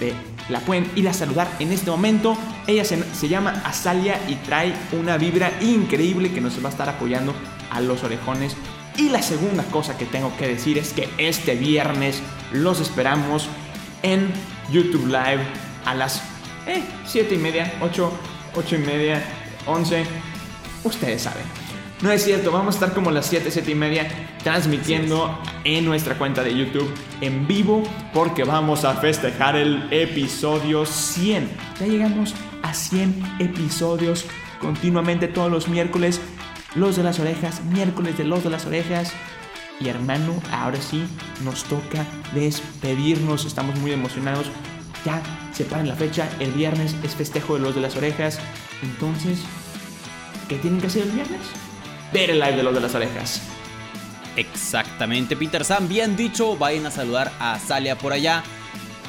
De, 0.00 0.14
la 0.48 0.60
pueden 0.60 0.90
ir 0.96 1.06
a 1.10 1.12
saludar 1.12 1.48
en 1.58 1.70
este 1.70 1.90
momento. 1.90 2.38
Ella 2.66 2.84
se, 2.86 3.02
se 3.14 3.28
llama 3.28 3.62
Azalia 3.66 4.18
y 4.26 4.36
trae 4.36 4.74
una 4.92 5.18
vibra 5.18 5.52
increíble 5.60 6.32
que 6.32 6.40
nos 6.40 6.62
va 6.64 6.68
a 6.68 6.72
estar 6.72 6.88
apoyando 6.88 7.34
a 7.70 7.82
los 7.82 8.04
orejones. 8.04 8.56
Y 8.96 9.10
la 9.10 9.20
segunda 9.20 9.64
cosa 9.64 9.98
que 9.98 10.06
tengo 10.06 10.34
que 10.38 10.46
decir 10.46 10.78
es 10.78 10.92
que 10.92 11.08
este 11.18 11.56
viernes 11.56 12.22
los 12.54 12.80
esperamos 12.80 13.48
en 14.02 14.32
YouTube 14.70 15.06
Live 15.06 15.44
a 15.84 15.94
las 15.94 16.22
eh, 16.66 16.82
7 17.04 17.34
y 17.34 17.38
media, 17.38 17.72
8, 17.82 18.10
8 18.56 18.76
y 18.76 18.78
media, 18.78 19.22
11. 19.66 20.04
Ustedes 20.84 21.22
saben. 21.22 21.44
No 22.00 22.10
es 22.10 22.24
cierto, 22.24 22.50
vamos 22.50 22.74
a 22.74 22.78
estar 22.78 22.94
como 22.94 23.10
las 23.10 23.26
7, 23.26 23.50
7 23.50 23.70
y 23.70 23.74
media 23.74 24.08
transmitiendo 24.42 25.38
en 25.64 25.84
nuestra 25.84 26.18
cuenta 26.18 26.42
de 26.42 26.54
YouTube 26.54 26.92
en 27.20 27.46
vivo 27.46 27.82
porque 28.12 28.44
vamos 28.44 28.84
a 28.84 28.94
festejar 28.94 29.56
el 29.56 29.88
episodio 29.90 30.84
100. 30.84 31.48
Ya 31.80 31.86
llegamos 31.86 32.34
a 32.62 32.74
100 32.74 33.36
episodios 33.38 34.26
continuamente 34.60 35.28
todos 35.28 35.50
los 35.50 35.68
miércoles. 35.68 36.20
Los 36.74 36.96
de 36.96 37.04
las 37.04 37.20
orejas, 37.20 37.62
miércoles 37.64 38.18
de 38.18 38.24
los 38.24 38.42
de 38.42 38.50
las 38.50 38.66
orejas. 38.66 39.12
Y 39.80 39.88
hermano, 39.88 40.40
ahora 40.52 40.80
sí 40.80 41.04
nos 41.42 41.64
toca 41.64 42.06
despedirnos. 42.32 43.44
Estamos 43.44 43.78
muy 43.80 43.92
emocionados. 43.92 44.46
Ya 45.04 45.22
separen 45.52 45.88
la 45.88 45.94
fecha. 45.94 46.28
El 46.38 46.52
viernes 46.52 46.94
es 47.02 47.14
festejo 47.14 47.54
de 47.54 47.60
los 47.60 47.74
de 47.74 47.80
las 47.80 47.96
orejas. 47.96 48.38
Entonces, 48.82 49.40
¿qué 50.48 50.56
tienen 50.56 50.80
que 50.80 50.86
hacer 50.86 51.02
el 51.02 51.10
viernes? 51.10 51.40
Ver 52.12 52.30
el 52.30 52.40
live 52.40 52.56
de 52.56 52.62
los 52.62 52.74
de 52.74 52.80
las 52.80 52.94
orejas. 52.94 53.42
Exactamente, 54.36 55.36
Peter 55.36 55.64
Sam, 55.64 55.88
bien 55.88 56.16
dicho. 56.16 56.56
Vayan 56.56 56.86
a 56.86 56.90
saludar 56.90 57.32
a 57.38 57.58
Salia 57.58 57.98
por 57.98 58.12
allá. 58.12 58.42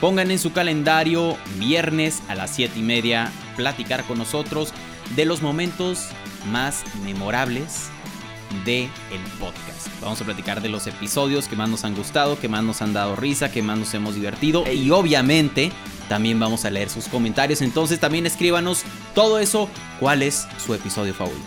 Pongan 0.02 0.30
en 0.30 0.40
su 0.40 0.52
calendario 0.52 1.38
viernes 1.58 2.22
a 2.28 2.36
las 2.36 2.52
7 2.52 2.78
y 2.78 2.82
media 2.82 3.32
platicar 3.56 4.04
con 4.04 4.18
nosotros 4.18 4.74
de 5.16 5.26
los 5.26 5.42
momentos 5.42 6.10
más 6.52 6.84
memorables 7.04 7.90
de 8.64 8.84
el 9.12 9.22
podcast. 9.40 9.88
Vamos 10.02 10.22
a 10.22 10.26
platicar 10.26 10.62
de 10.62 10.70
los 10.70 10.88
episodios 10.88 11.48
que 11.48 11.56
más 11.56 11.70
nos 11.70 11.84
han 11.84 11.96
gustado, 11.96 12.40
que 12.40 12.48
más 12.48 12.64
nos 12.64 12.82
han 12.82 12.94
dado 12.94 13.16
risa, 13.16 13.52
que 13.52 13.62
más 13.62 13.78
nos 13.78 13.94
hemos 13.94 14.16
divertido 14.16 14.72
y 14.72 14.90
obviamente 14.92 15.72
también 16.08 16.40
vamos 16.40 16.66
a 16.66 16.70
leer 16.70 16.90
sus 16.90 17.08
comentarios. 17.08 17.62
Entonces 17.62 18.00
también 18.00 18.26
escríbanos 18.26 18.84
todo 19.14 19.40
eso, 19.40 19.70
cuál 20.00 20.22
es 20.22 20.48
su 20.64 20.74
episodio 20.74 21.14
favorito. 21.14 21.44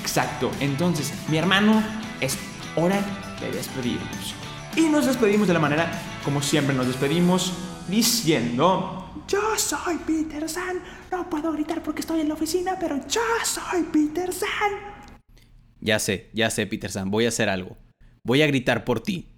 Exacto. 0.00 0.50
Entonces, 0.60 1.12
mi 1.28 1.38
hermano, 1.38 1.82
es 2.20 2.38
hora 2.76 3.00
de 3.40 3.50
despedirnos. 3.50 4.34
Y 4.76 4.82
nos 4.82 5.06
despedimos 5.06 5.48
de 5.48 5.54
la 5.54 5.60
manera 5.60 6.00
como 6.24 6.40
siempre 6.40 6.74
nos 6.74 6.86
despedimos, 6.86 7.52
diciendo... 7.88 9.24
yo 9.28 9.40
soy 9.56 9.96
Peter 9.98 10.48
San. 10.48 10.80
No 11.10 11.28
puedo 11.28 11.52
gritar 11.52 11.82
porque 11.82 12.00
estoy 12.00 12.20
en 12.20 12.28
la 12.28 12.34
oficina, 12.34 12.76
pero 12.78 12.96
yo 13.08 13.20
soy 13.44 13.82
Peter 13.82 14.32
San. 14.32 14.91
Ya 15.84 15.98
sé, 15.98 16.30
ya 16.32 16.48
sé, 16.48 16.66
Peter 16.68 16.90
San. 16.90 17.10
Voy 17.10 17.26
a 17.26 17.28
hacer 17.28 17.48
algo. 17.48 17.76
Voy 18.24 18.40
a 18.42 18.46
gritar 18.46 18.84
por 18.84 19.00
ti. 19.00 19.28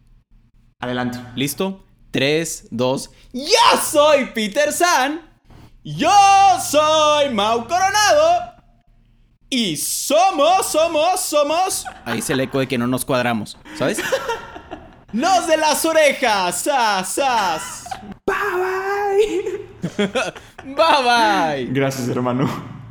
Adelante. 0.78 1.18
¿Listo? 1.36 1.82
3, 2.10 2.68
2. 2.70 3.10
¡Ya 3.32 3.80
soy 3.80 4.26
Peter 4.34 4.70
San! 4.72 5.22
¡Yo 5.82 6.10
soy 6.62 7.30
Mau 7.32 7.66
Coronado! 7.66 8.52
Y 9.48 9.76
somos, 9.78 10.70
somos, 10.70 11.20
somos. 11.20 11.86
Ahí 12.04 12.20
se 12.20 12.36
le 12.36 12.44
eco 12.44 12.58
de 12.60 12.68
que 12.68 12.78
no 12.78 12.86
nos 12.86 13.04
cuadramos, 13.04 13.56
¿sabes? 13.76 14.00
¡Los 15.12 15.46
de 15.46 15.56
las 15.56 15.84
orejas! 15.84 16.62
¡Sas, 16.62 17.08
sas! 17.08 17.84
Bye 18.26 18.36
bye. 18.60 20.74
¡Bye 20.74 21.64
bye! 21.64 21.72
Gracias, 21.72 22.08
hermano. 22.08 22.46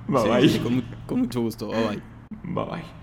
Bye 0.07 0.49
Sí, 0.49 0.59
bye. 0.59 0.83
con 1.05 1.19
mucho 1.19 1.41
gusto. 1.41 1.67
Bye 1.67 1.87
bye. 1.87 2.01
Bye 2.43 2.65
bye. 2.65 3.02